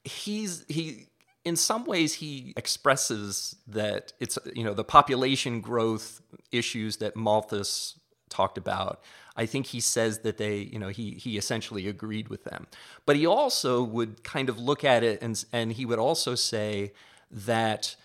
he's 0.05 0.65
he 0.69 1.07
in 1.45 1.57
some 1.57 1.85
ways 1.85 2.15
he 2.15 2.55
expresses 2.57 3.57
that 3.67 4.13
it's 4.21 4.39
you 4.55 4.65
know 4.65 4.75
the 4.75 4.85
population 4.85 5.61
growth 5.61 6.23
issues 6.51 6.99
that 6.99 7.17
Malthus 7.17 7.99
talked 8.29 8.59
about. 8.59 9.03
I 9.37 9.47
think 9.47 9.67
he 9.67 9.81
says 9.81 10.21
that 10.21 10.39
they, 10.39 10.59
you 10.59 10.79
know, 10.79 10.89
he 10.89 11.13
he 11.13 11.37
essentially 11.37 11.89
agreed 11.89 12.29
with 12.29 12.45
them. 12.45 12.67
But 13.07 13.17
he 13.17 13.27
also 13.27 13.83
would 13.83 14.23
kind 14.25 14.49
of 14.49 14.59
look 14.59 14.85
at 14.85 15.03
it 15.03 15.23
and 15.23 15.45
and 15.53 15.73
he 15.73 15.85
would 15.85 15.99
also 15.99 16.35
say 16.35 16.93
that 17.31 17.97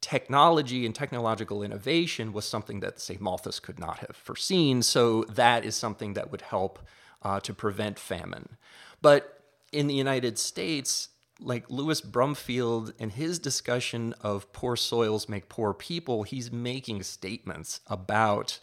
technology 0.00 0.84
and 0.84 0.94
technological 0.94 1.62
innovation 1.62 2.32
was 2.32 2.44
something 2.44 2.80
that, 2.80 3.00
say, 3.00 3.16
Malthus 3.20 3.60
could 3.60 3.78
not 3.78 4.00
have 4.00 4.16
foreseen. 4.16 4.82
So 4.82 5.22
that 5.24 5.64
is 5.64 5.76
something 5.76 6.14
that 6.14 6.30
would 6.32 6.42
help 6.42 6.80
uh, 7.22 7.38
to 7.40 7.54
prevent 7.54 8.00
famine. 8.00 8.56
But 9.00 9.40
in 9.70 9.86
the 9.86 9.94
United 9.94 10.38
States, 10.38 11.08
like 11.42 11.70
Louis 11.70 12.00
Bromfield 12.00 12.94
and 12.98 13.12
his 13.12 13.38
discussion 13.38 14.14
of 14.20 14.52
poor 14.52 14.76
soils 14.76 15.28
make 15.28 15.48
poor 15.48 15.74
people, 15.74 16.22
he's 16.22 16.52
making 16.52 17.02
statements 17.02 17.80
about 17.86 18.58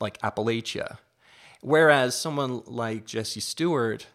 like 0.00 0.18
Appalachia. 0.22 0.98
Whereas 1.60 2.18
someone 2.18 2.62
like 2.66 3.04
Jesse 3.04 3.40
Stuart 3.40 4.06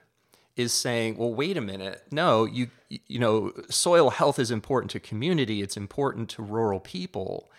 is 0.56 0.73
saying, 0.73 1.17
well, 1.17 1.34
wait 1.34 1.58
a 1.58 1.62
minute. 1.62 2.04
No, 2.12 2.45
you 2.45 2.69
you 2.89 3.19
know, 3.19 3.51
soil 3.69 4.10
health 4.10 4.39
is 4.39 4.51
important 4.51 4.91
to 4.91 4.99
community, 4.99 5.62
it's 5.62 5.78
important 5.78 6.30
to 6.30 6.41
rural 6.41 6.80
people. 6.80 7.49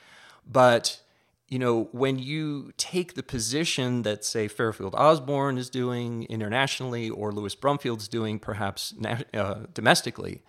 But 0.50 1.00
you 1.48 1.58
know, 1.58 1.88
when 1.92 2.18
you 2.18 2.72
take 2.76 3.14
the 3.14 3.22
position 3.22 4.02
that, 4.02 4.24
say, 4.24 4.48
Fairfield 4.48 4.94
Osborn 4.96 5.58
is 5.58 5.70
doing 5.70 6.24
internationally 6.24 7.08
or 7.08 7.30
Louis 7.30 7.54
Bromfield's 7.54 8.08
doing 8.08 8.38
perhaps 8.38 8.94
uh, 9.32 9.66
domestically, 9.72 10.42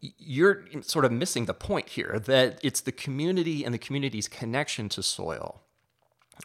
you're 0.00 0.64
sort 0.80 1.04
of 1.04 1.12
missing 1.12 1.44
the 1.44 1.54
point 1.54 1.90
here 1.90 2.18
that 2.26 2.58
it's 2.62 2.80
the 2.80 2.90
community 2.90 3.64
and 3.64 3.72
the 3.72 3.78
community's 3.78 4.26
connection 4.26 4.88
to 4.88 5.02
soil 5.02 5.62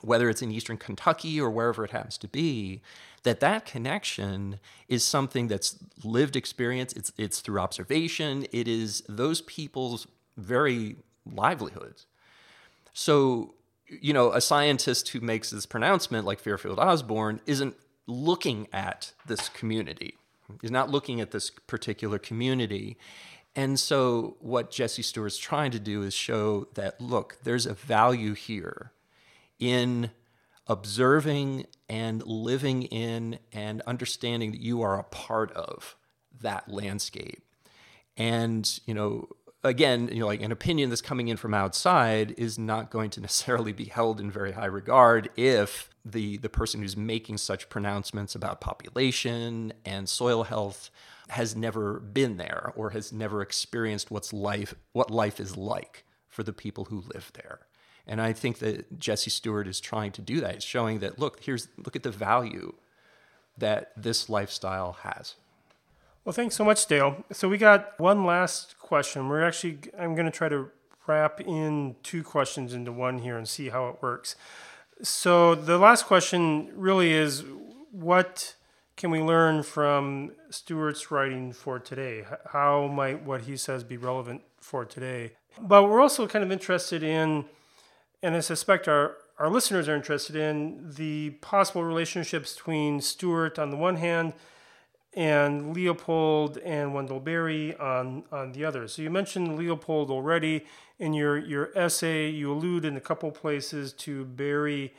whether 0.01 0.29
it's 0.29 0.41
in 0.41 0.51
eastern 0.51 0.77
Kentucky 0.77 1.39
or 1.39 1.49
wherever 1.49 1.83
it 1.83 1.91
happens 1.91 2.17
to 2.19 2.27
be, 2.27 2.81
that 3.23 3.39
that 3.39 3.65
connection 3.65 4.59
is 4.87 5.03
something 5.03 5.47
that's 5.47 5.77
lived 6.03 6.35
experience. 6.35 6.93
It's 6.93 7.11
it's 7.17 7.39
through 7.39 7.59
observation. 7.59 8.45
It 8.51 8.67
is 8.67 9.03
those 9.09 9.41
people's 9.41 10.07
very 10.37 10.97
livelihoods. 11.25 12.05
So, 12.93 13.55
you 13.89 14.13
know, 14.13 14.31
a 14.31 14.41
scientist 14.41 15.09
who 15.09 15.19
makes 15.19 15.49
this 15.49 15.65
pronouncement, 15.65 16.25
like 16.25 16.39
Fairfield 16.39 16.79
Osborn, 16.79 17.41
isn't 17.45 17.75
looking 18.05 18.67
at 18.73 19.13
this 19.25 19.49
community. 19.49 20.15
He's 20.61 20.71
not 20.71 20.89
looking 20.89 21.19
at 21.21 21.31
this 21.31 21.49
particular 21.49 22.19
community. 22.19 22.97
And 23.55 23.79
so, 23.79 24.37
what 24.39 24.71
Jesse 24.71 25.01
Stuart's 25.01 25.37
trying 25.37 25.71
to 25.71 25.79
do 25.79 26.03
is 26.03 26.13
show 26.13 26.67
that, 26.75 27.01
look, 27.01 27.37
there's 27.43 27.65
a 27.65 27.73
value 27.73 28.33
here 28.33 28.91
in 29.59 30.11
observing 30.67 31.65
and 31.89 32.25
living 32.25 32.83
in 32.83 33.39
and 33.51 33.81
understanding 33.81 34.51
that 34.51 34.61
you 34.61 34.81
are 34.81 34.99
a 34.99 35.03
part 35.03 35.51
of 35.53 35.95
that 36.39 36.69
landscape. 36.69 37.41
And, 38.15 38.79
you 38.85 38.93
know, 38.93 39.29
again, 39.67 40.09
you 40.11 40.19
know, 40.19 40.25
like 40.27 40.41
an 40.41 40.51
opinion 40.51 40.89
that's 40.89 41.01
coming 41.01 41.27
in 41.27 41.37
from 41.37 41.53
outside 41.53 42.33
is 42.37 42.57
not 42.57 42.89
going 42.89 43.09
to 43.11 43.21
necessarily 43.27 43.73
be 43.73 43.85
held 43.85 44.19
in 44.19 44.31
very 44.31 44.53
high 44.53 44.65
regard 44.65 45.29
if 45.35 45.89
the 46.05 46.37
the 46.37 46.49
person 46.49 46.81
who's 46.81 46.95
making 46.95 47.37
such 47.37 47.69
pronouncements 47.69 48.33
about 48.33 48.61
population 48.61 49.73
and 49.85 50.07
soil 50.07 50.43
health 50.43 50.89
has 51.29 51.55
never 51.55 51.99
been 51.99 52.37
there 52.37 52.71
or 52.75 52.91
has 52.91 53.11
never 53.11 53.41
experienced 53.41 54.09
what's 54.09 54.31
life 54.31 54.73
what 54.93 55.11
life 55.11 55.39
is 55.39 55.57
like 55.57 56.05
for 56.29 56.43
the 56.43 56.53
people 56.53 56.85
who 56.85 57.03
live 57.13 57.31
there. 57.33 57.59
And 58.05 58.21
I 58.21 58.31
think 58.31 58.59
that 58.59 58.99
Jesse 58.99 59.29
Stuart 59.29 59.67
is 59.67 59.81
trying 59.81 60.13
to 60.13 60.21
do 60.21 60.39
that. 60.39 60.55
It's 60.55 60.65
showing 60.65 60.99
that 60.99 61.19
look, 61.19 61.43
here's 61.43 61.67
look 61.77 61.95
at 61.95 62.03
the 62.03 62.11
value 62.11 62.73
that 63.57 63.91
this 63.97 64.29
lifestyle 64.29 64.93
has. 65.01 65.35
Well, 66.27 66.33
thanks 66.33 66.57
so 66.57 66.65
much, 66.65 66.85
Dale. 66.87 67.23
So 67.31 67.47
we 67.47 67.57
got 67.57 67.97
one 68.01 68.25
last 68.25 68.77
question. 68.79 69.29
We're 69.29 69.45
actually 69.45 69.79
I'm 69.97 70.13
going 70.13 70.25
to 70.25 70.37
try 70.37 70.49
to 70.49 70.69
wrap 71.07 71.39
in 71.39 71.95
two 72.03 72.21
questions 72.21 72.73
into 72.73 72.91
one 72.91 73.19
here 73.19 73.37
and 73.37 73.47
see 73.47 73.69
how 73.69 73.87
it 73.87 74.01
works. 74.01 74.35
So 75.01 75.55
the 75.55 75.77
last 75.77 76.05
question 76.05 76.69
really 76.75 77.13
is 77.13 77.45
what 77.93 78.55
can 78.97 79.09
we 79.09 79.21
learn 79.21 79.63
from 79.63 80.33
Stuart's 80.49 81.11
writing 81.11 81.53
for 81.53 81.79
today? 81.79 82.25
How 82.51 82.87
might 82.87 83.23
what 83.23 83.43
he 83.43 83.55
says 83.55 83.85
be 83.85 83.95
relevant 83.95 84.41
for 84.57 84.83
today? 84.83 85.31
But 85.61 85.85
we're 85.85 86.01
also 86.01 86.27
kind 86.27 86.43
of 86.43 86.51
interested 86.51 87.03
in 87.03 87.45
and 88.21 88.35
I 88.35 88.41
suspect 88.41 88.89
our, 88.89 89.15
our 89.39 89.49
listeners 89.49 89.87
are 89.87 89.95
interested 89.95 90.35
in 90.35 90.91
the 90.97 91.29
possible 91.39 91.85
relationships 91.85 92.53
between 92.53 92.99
Stuart 92.99 93.57
on 93.57 93.69
the 93.69 93.77
one 93.77 93.95
hand 93.95 94.33
and 95.13 95.73
Leopold 95.75 96.57
and 96.59 96.93
Wendell 96.93 97.19
Berry 97.19 97.75
on, 97.77 98.23
on 98.31 98.51
the 98.51 98.65
other. 98.65 98.87
So 98.87 99.01
you 99.01 99.09
mentioned 99.09 99.57
Leopold 99.57 100.11
already 100.11 100.65
in 100.99 101.13
your, 101.13 101.37
your 101.37 101.71
essay. 101.75 102.29
You 102.29 102.51
allude 102.51 102.85
in 102.85 102.95
a 102.95 103.01
couple 103.01 103.31
places 103.31 103.93
to 103.93 104.25
Berry 104.25 104.93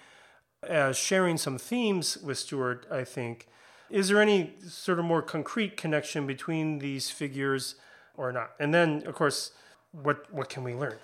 as 0.66 0.96
sharing 0.96 1.36
some 1.36 1.58
themes 1.58 2.16
with 2.18 2.38
Stuart, 2.38 2.86
I 2.90 3.04
think. 3.04 3.46
Is 3.90 4.08
there 4.08 4.20
any 4.20 4.54
sort 4.66 4.98
of 4.98 5.04
more 5.04 5.22
concrete 5.22 5.76
connection 5.76 6.26
between 6.26 6.80
these 6.80 7.10
figures 7.10 7.76
or 8.16 8.32
not? 8.32 8.50
And 8.58 8.74
then, 8.74 9.04
of 9.06 9.14
course, 9.14 9.52
what, 9.92 10.32
what 10.32 10.48
can 10.48 10.64
we 10.64 10.74
learn? 10.74 10.96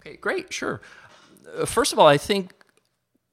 Okay, 0.00 0.16
great, 0.16 0.52
sure. 0.52 0.80
Uh, 1.56 1.64
first 1.64 1.92
of 1.92 1.98
all, 1.98 2.06
I 2.06 2.18
think 2.18 2.52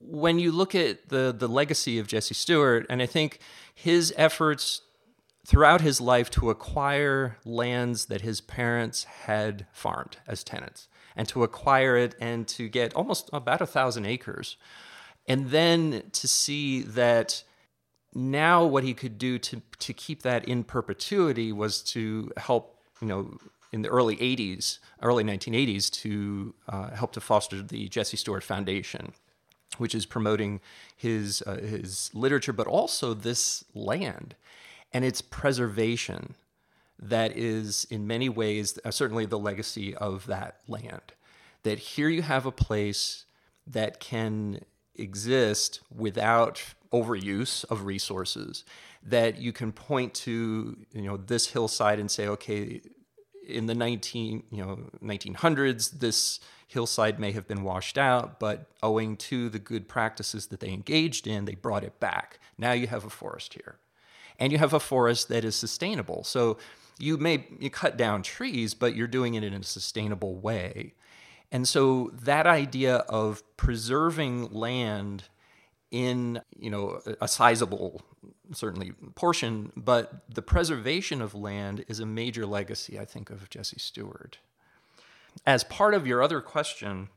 when 0.00 0.38
you 0.38 0.50
look 0.50 0.74
at 0.74 1.10
the 1.10 1.34
the 1.36 1.46
legacy 1.48 1.98
of 1.98 2.06
Jesse 2.06 2.34
Stuart, 2.34 2.86
and 2.88 3.02
I 3.02 3.06
think 3.06 3.38
his 3.74 4.12
efforts 4.16 4.82
throughout 5.50 5.80
his 5.80 6.00
life 6.00 6.30
to 6.30 6.48
acquire 6.48 7.36
lands 7.44 8.06
that 8.06 8.20
his 8.20 8.40
parents 8.40 9.02
had 9.02 9.66
farmed 9.72 10.16
as 10.24 10.44
tenants, 10.44 10.86
and 11.16 11.26
to 11.26 11.42
acquire 11.42 11.96
it 11.96 12.14
and 12.20 12.46
to 12.46 12.68
get 12.68 12.94
almost 12.94 13.28
about 13.32 13.60
a 13.60 13.66
thousand 13.66 14.06
acres, 14.06 14.56
and 15.26 15.50
then 15.50 16.04
to 16.12 16.28
see 16.28 16.82
that 16.82 17.42
now 18.14 18.64
what 18.64 18.84
he 18.84 18.94
could 18.94 19.18
do 19.18 19.40
to 19.40 19.60
to 19.80 19.92
keep 19.92 20.22
that 20.22 20.44
in 20.44 20.62
perpetuity 20.62 21.50
was 21.50 21.82
to 21.82 22.30
help 22.36 22.78
you 23.00 23.08
know 23.08 23.36
in 23.72 23.82
the 23.82 23.88
early 23.88 24.16
80s, 24.18 24.78
early 25.02 25.24
1980s, 25.24 25.90
to 26.02 26.54
uh, 26.68 26.90
help 26.90 27.10
to 27.12 27.20
foster 27.20 27.60
the 27.60 27.88
Jesse 27.88 28.16
Stuart 28.16 28.44
Foundation, 28.44 29.14
which 29.78 29.94
is 29.94 30.06
promoting 30.06 30.60
his, 30.96 31.40
uh, 31.46 31.54
his 31.56 32.10
literature, 32.12 32.52
but 32.52 32.66
also 32.66 33.14
this 33.14 33.64
land 33.74 34.34
and 34.92 35.04
its 35.04 35.20
preservation 35.20 36.34
that 36.98 37.36
is, 37.36 37.86
in 37.90 38.06
many 38.06 38.28
ways, 38.28 38.78
uh, 38.84 38.90
certainly 38.90 39.24
the 39.24 39.38
legacy 39.38 39.94
of 39.94 40.26
that 40.26 40.60
land. 40.68 41.12
That 41.62 41.78
here 41.78 42.08
you 42.08 42.22
have 42.22 42.46
a 42.46 42.52
place 42.52 43.24
that 43.66 44.00
can 44.00 44.60
exist 44.94 45.80
without 45.94 46.62
overuse 46.92 47.64
of 47.70 47.84
resources 47.84 48.64
that 49.02 49.40
you 49.40 49.52
can 49.52 49.72
point 49.72 50.12
to 50.12 50.76
you 50.92 51.02
know 51.02 51.16
this 51.16 51.46
hillside 51.46 51.98
and 51.98 52.10
say 52.10 52.26
okay 52.26 52.80
in 53.46 53.66
the 53.66 53.74
19 53.74 54.42
you 54.50 54.64
know 54.64 54.78
1900s 55.02 56.00
this 56.00 56.40
hillside 56.66 57.18
may 57.18 57.32
have 57.32 57.46
been 57.46 57.62
washed 57.62 57.96
out 57.96 58.40
but 58.40 58.66
owing 58.82 59.16
to 59.16 59.48
the 59.48 59.58
good 59.58 59.88
practices 59.88 60.48
that 60.48 60.60
they 60.60 60.70
engaged 60.70 61.26
in 61.26 61.44
they 61.44 61.54
brought 61.54 61.84
it 61.84 61.98
back 62.00 62.40
now 62.58 62.72
you 62.72 62.88
have 62.88 63.04
a 63.04 63.10
forest 63.10 63.54
here 63.54 63.76
and 64.40 64.52
you 64.52 64.58
have 64.58 64.72
a 64.72 64.80
forest 64.80 65.28
that 65.28 65.44
is 65.44 65.54
sustainable 65.54 66.24
so 66.24 66.58
you 66.98 67.16
may 67.16 67.46
you 67.60 67.70
cut 67.70 67.96
down 67.96 68.22
trees 68.22 68.74
but 68.74 68.96
you're 68.96 69.06
doing 69.06 69.34
it 69.34 69.44
in 69.44 69.54
a 69.54 69.62
sustainable 69.62 70.34
way 70.34 70.94
and 71.52 71.68
so 71.68 72.10
that 72.14 72.46
idea 72.46 72.96
of 73.08 73.42
preserving 73.56 74.50
land 74.52 75.24
in 75.90 76.40
you 76.58 76.70
know 76.70 77.00
a 77.20 77.28
sizable 77.28 78.02
certainly 78.52 78.92
portion, 79.14 79.72
but 79.76 80.24
the 80.28 80.42
preservation 80.42 81.22
of 81.22 81.34
land 81.34 81.84
is 81.88 82.00
a 82.00 82.06
major 82.06 82.46
legacy, 82.46 82.98
I 82.98 83.04
think, 83.04 83.30
of 83.30 83.48
Jesse 83.50 83.78
Stuart. 83.78 84.38
As 85.46 85.64
part 85.64 85.94
of 85.94 86.06
your 86.06 86.22
other 86.22 86.40
question, 86.40 87.08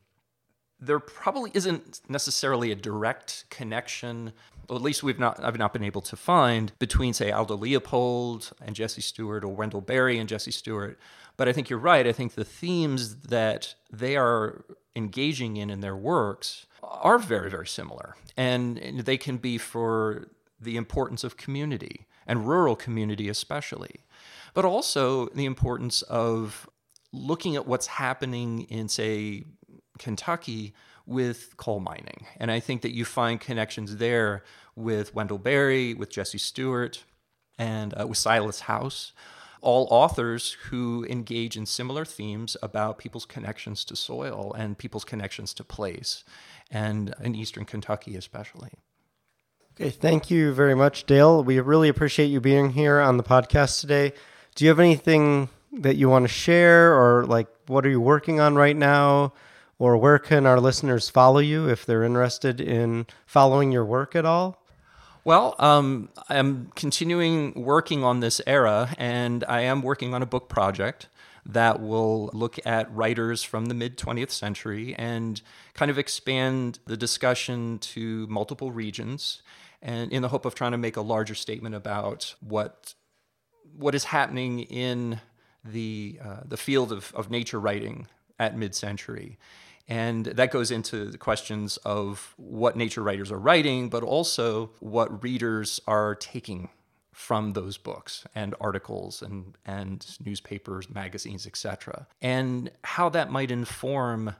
there 0.79 0.99
probably 0.99 1.51
isn't 1.53 2.01
necessarily 2.07 2.71
a 2.71 2.75
direct 2.75 3.45
connection, 3.49 4.33
at 4.69 4.81
least 4.81 5.03
we've 5.03 5.19
not 5.19 5.43
I've 5.43 5.57
not 5.57 5.73
been 5.73 5.83
able 5.83 6.01
to 6.01 6.15
find 6.15 6.71
between 6.79 7.13
say 7.13 7.31
Aldo 7.31 7.57
Leopold 7.57 8.51
and 8.61 8.75
Jesse 8.75 9.01
Stuart 9.01 9.43
or 9.43 9.55
Wendell 9.55 9.81
Berry 9.81 10.17
and 10.17 10.29
Jesse 10.29 10.51
Stuart. 10.51 10.99
But 11.35 11.49
I 11.49 11.53
think 11.53 11.69
you're 11.69 11.79
right. 11.79 12.05
I 12.05 12.11
think 12.11 12.35
the 12.35 12.45
themes 12.45 13.15
that 13.17 13.75
they 13.91 14.15
are 14.15 14.65
engaging 14.95 15.57
in 15.57 15.69
in 15.69 15.81
their 15.81 15.95
works 15.95 16.65
are 16.83 17.17
very 17.17 17.49
very 17.49 17.67
similar, 17.67 18.15
and 18.37 19.01
they 19.05 19.17
can 19.17 19.37
be 19.37 19.57
for 19.57 20.29
the 20.59 20.77
importance 20.77 21.23
of 21.23 21.37
community 21.37 22.07
and 22.25 22.47
rural 22.47 22.75
community, 22.75 23.27
especially, 23.29 24.01
but 24.53 24.65
also 24.65 25.27
the 25.29 25.45
importance 25.45 26.01
of 26.03 26.69
looking 27.11 27.55
at 27.55 27.67
what's 27.67 27.87
happening 27.87 28.61
in, 28.63 28.87
say, 28.87 29.43
Kentucky 29.99 30.73
with 31.05 31.55
coal 31.57 31.79
mining. 31.79 32.25
And 32.37 32.51
I 32.51 32.59
think 32.59 32.81
that 32.81 32.93
you 32.93 33.05
find 33.05 33.39
connections 33.39 33.97
there 33.97 34.43
with 34.75 35.13
Wendell 35.13 35.37
Berry, 35.37 35.93
with 35.93 36.09
Jesse 36.09 36.37
Stuart, 36.37 37.03
and 37.57 37.93
uh, 37.99 38.07
with 38.07 38.17
Silas 38.17 38.61
House, 38.61 39.13
all 39.61 39.87
authors 39.91 40.57
who 40.69 41.05
engage 41.09 41.55
in 41.55 41.65
similar 41.65 42.05
themes 42.05 42.57
about 42.61 42.97
people's 42.97 43.25
connections 43.25 43.85
to 43.85 43.95
soil 43.95 44.53
and 44.57 44.77
people's 44.77 45.05
connections 45.05 45.53
to 45.53 45.63
place, 45.63 46.23
and 46.69 47.13
in 47.21 47.35
Eastern 47.35 47.65
Kentucky 47.65 48.15
especially. 48.15 48.71
Okay, 49.75 49.89
thank 49.89 50.29
you 50.29 50.53
very 50.53 50.75
much, 50.75 51.05
Dale. 51.05 51.43
We 51.43 51.59
really 51.59 51.89
appreciate 51.89 52.27
you 52.27 52.39
being 52.39 52.71
here 52.71 52.99
on 52.99 53.17
the 53.17 53.23
podcast 53.23 53.81
today. 53.81 54.13
Do 54.53 54.65
you 54.65 54.69
have 54.69 54.79
anything 54.79 55.49
that 55.71 55.95
you 55.95 56.09
want 56.09 56.23
to 56.25 56.29
share, 56.29 56.93
or 56.93 57.25
like 57.25 57.47
what 57.67 57.85
are 57.85 57.89
you 57.89 58.01
working 58.01 58.39
on 58.39 58.55
right 58.55 58.75
now? 58.75 59.33
Or 59.83 59.97
where 59.97 60.17
can 60.17 60.45
our 60.45 60.61
listeners 60.61 61.09
follow 61.09 61.39
you 61.39 61.67
if 61.67 61.85
they're 61.85 62.05
interested 62.05 62.61
in 62.61 63.05
following 63.25 63.73
your 63.73 63.83
work 63.83 64.15
at 64.15 64.23
all? 64.23 64.63
Well, 65.25 65.55
um, 65.59 66.07
I'm 66.29 66.71
continuing 66.73 67.51
working 67.53 68.01
on 68.01 68.21
this 68.21 68.39
era, 68.47 68.95
and 68.97 69.43
I 69.43 69.59
am 69.63 69.81
working 69.81 70.13
on 70.13 70.21
a 70.21 70.25
book 70.25 70.47
project 70.47 71.09
that 71.45 71.81
will 71.81 72.29
look 72.31 72.65
at 72.65 72.95
writers 72.95 73.43
from 73.43 73.65
the 73.65 73.73
mid 73.73 73.97
20th 73.97 74.31
century 74.31 74.95
and 74.95 75.41
kind 75.73 75.91
of 75.91 75.99
expand 75.99 76.79
the 76.87 76.95
discussion 76.95 77.77
to 77.79 78.25
multiple 78.27 78.71
regions, 78.71 79.41
and 79.81 80.13
in 80.13 80.21
the 80.21 80.29
hope 80.29 80.45
of 80.45 80.55
trying 80.55 80.71
to 80.71 80.77
make 80.77 80.95
a 80.95 81.01
larger 81.01 81.35
statement 81.35 81.75
about 81.75 82.35
what 82.39 82.93
what 83.75 83.93
is 83.93 84.05
happening 84.05 84.61
in 84.61 85.19
the 85.61 86.19
uh, 86.23 86.39
the 86.45 86.55
field 86.55 86.93
of, 86.93 87.11
of 87.13 87.29
nature 87.29 87.59
writing 87.59 88.07
at 88.39 88.57
mid 88.57 88.73
century. 88.75 89.37
And 89.87 90.25
that 90.25 90.51
goes 90.51 90.71
into 90.71 91.05
the 91.05 91.17
questions 91.17 91.77
of 91.77 92.33
what 92.37 92.77
nature 92.77 93.03
writers 93.03 93.31
are 93.31 93.39
writing, 93.39 93.89
but 93.89 94.01
also 94.01 94.71
what 94.79 95.23
readers 95.23 95.81
are 95.87 96.15
taking 96.15 96.69
from 97.11 97.53
those 97.53 97.77
books 97.77 98.25
and 98.33 98.55
articles 98.59 99.21
and, 99.21 99.55
and 99.65 100.17
newspapers, 100.23 100.89
magazines, 100.89 101.45
etc., 101.45 102.07
and 102.21 102.71
how 102.83 103.09
that 103.09 103.29
might 103.29 103.51
inform 103.51 104.35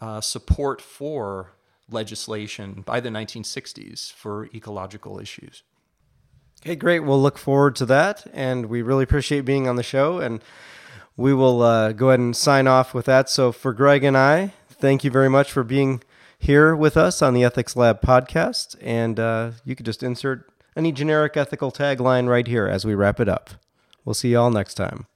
uh, 0.00 0.20
support 0.20 0.80
for 0.80 1.52
legislation 1.90 2.82
by 2.82 3.00
the 3.00 3.08
1960s 3.08 4.12
for 4.12 4.46
ecological 4.54 5.18
issues. 5.18 5.62
Okay, 6.62 6.76
great. 6.76 7.00
We'll 7.00 7.20
look 7.20 7.36
forward 7.36 7.76
to 7.76 7.86
that, 7.86 8.26
and 8.32 8.66
we 8.66 8.80
really 8.80 9.04
appreciate 9.04 9.42
being 9.42 9.68
on 9.68 9.76
the 9.76 9.82
show. 9.82 10.18
And 10.18 10.42
we 11.16 11.34
will 11.34 11.62
uh, 11.62 11.92
go 11.92 12.08
ahead 12.08 12.20
and 12.20 12.34
sign 12.34 12.66
off 12.66 12.94
with 12.94 13.06
that. 13.06 13.28
So 13.28 13.52
for 13.52 13.72
Greg 13.72 14.02
and 14.02 14.16
I, 14.16 14.52
thank 14.84 15.02
you 15.02 15.10
very 15.10 15.30
much 15.30 15.50
for 15.50 15.64
being 15.64 16.02
here 16.38 16.76
with 16.76 16.98
us 16.98 17.22
on 17.22 17.32
the 17.32 17.42
Ethics 17.42 17.74
Lab 17.74 18.02
podcast. 18.02 18.76
And 18.82 19.18
uh, 19.18 19.52
you 19.64 19.74
could 19.74 19.86
just 19.86 20.02
insert 20.02 20.46
any 20.76 20.92
generic 20.92 21.38
ethical 21.38 21.72
tagline 21.72 22.28
right 22.28 22.46
here 22.46 22.68
as 22.68 22.84
we 22.84 22.94
wrap 22.94 23.18
it 23.18 23.26
up. 23.26 23.48
We'll 24.04 24.12
see 24.12 24.32
you 24.32 24.38
all 24.38 24.50
next 24.50 24.74
time. 24.74 25.06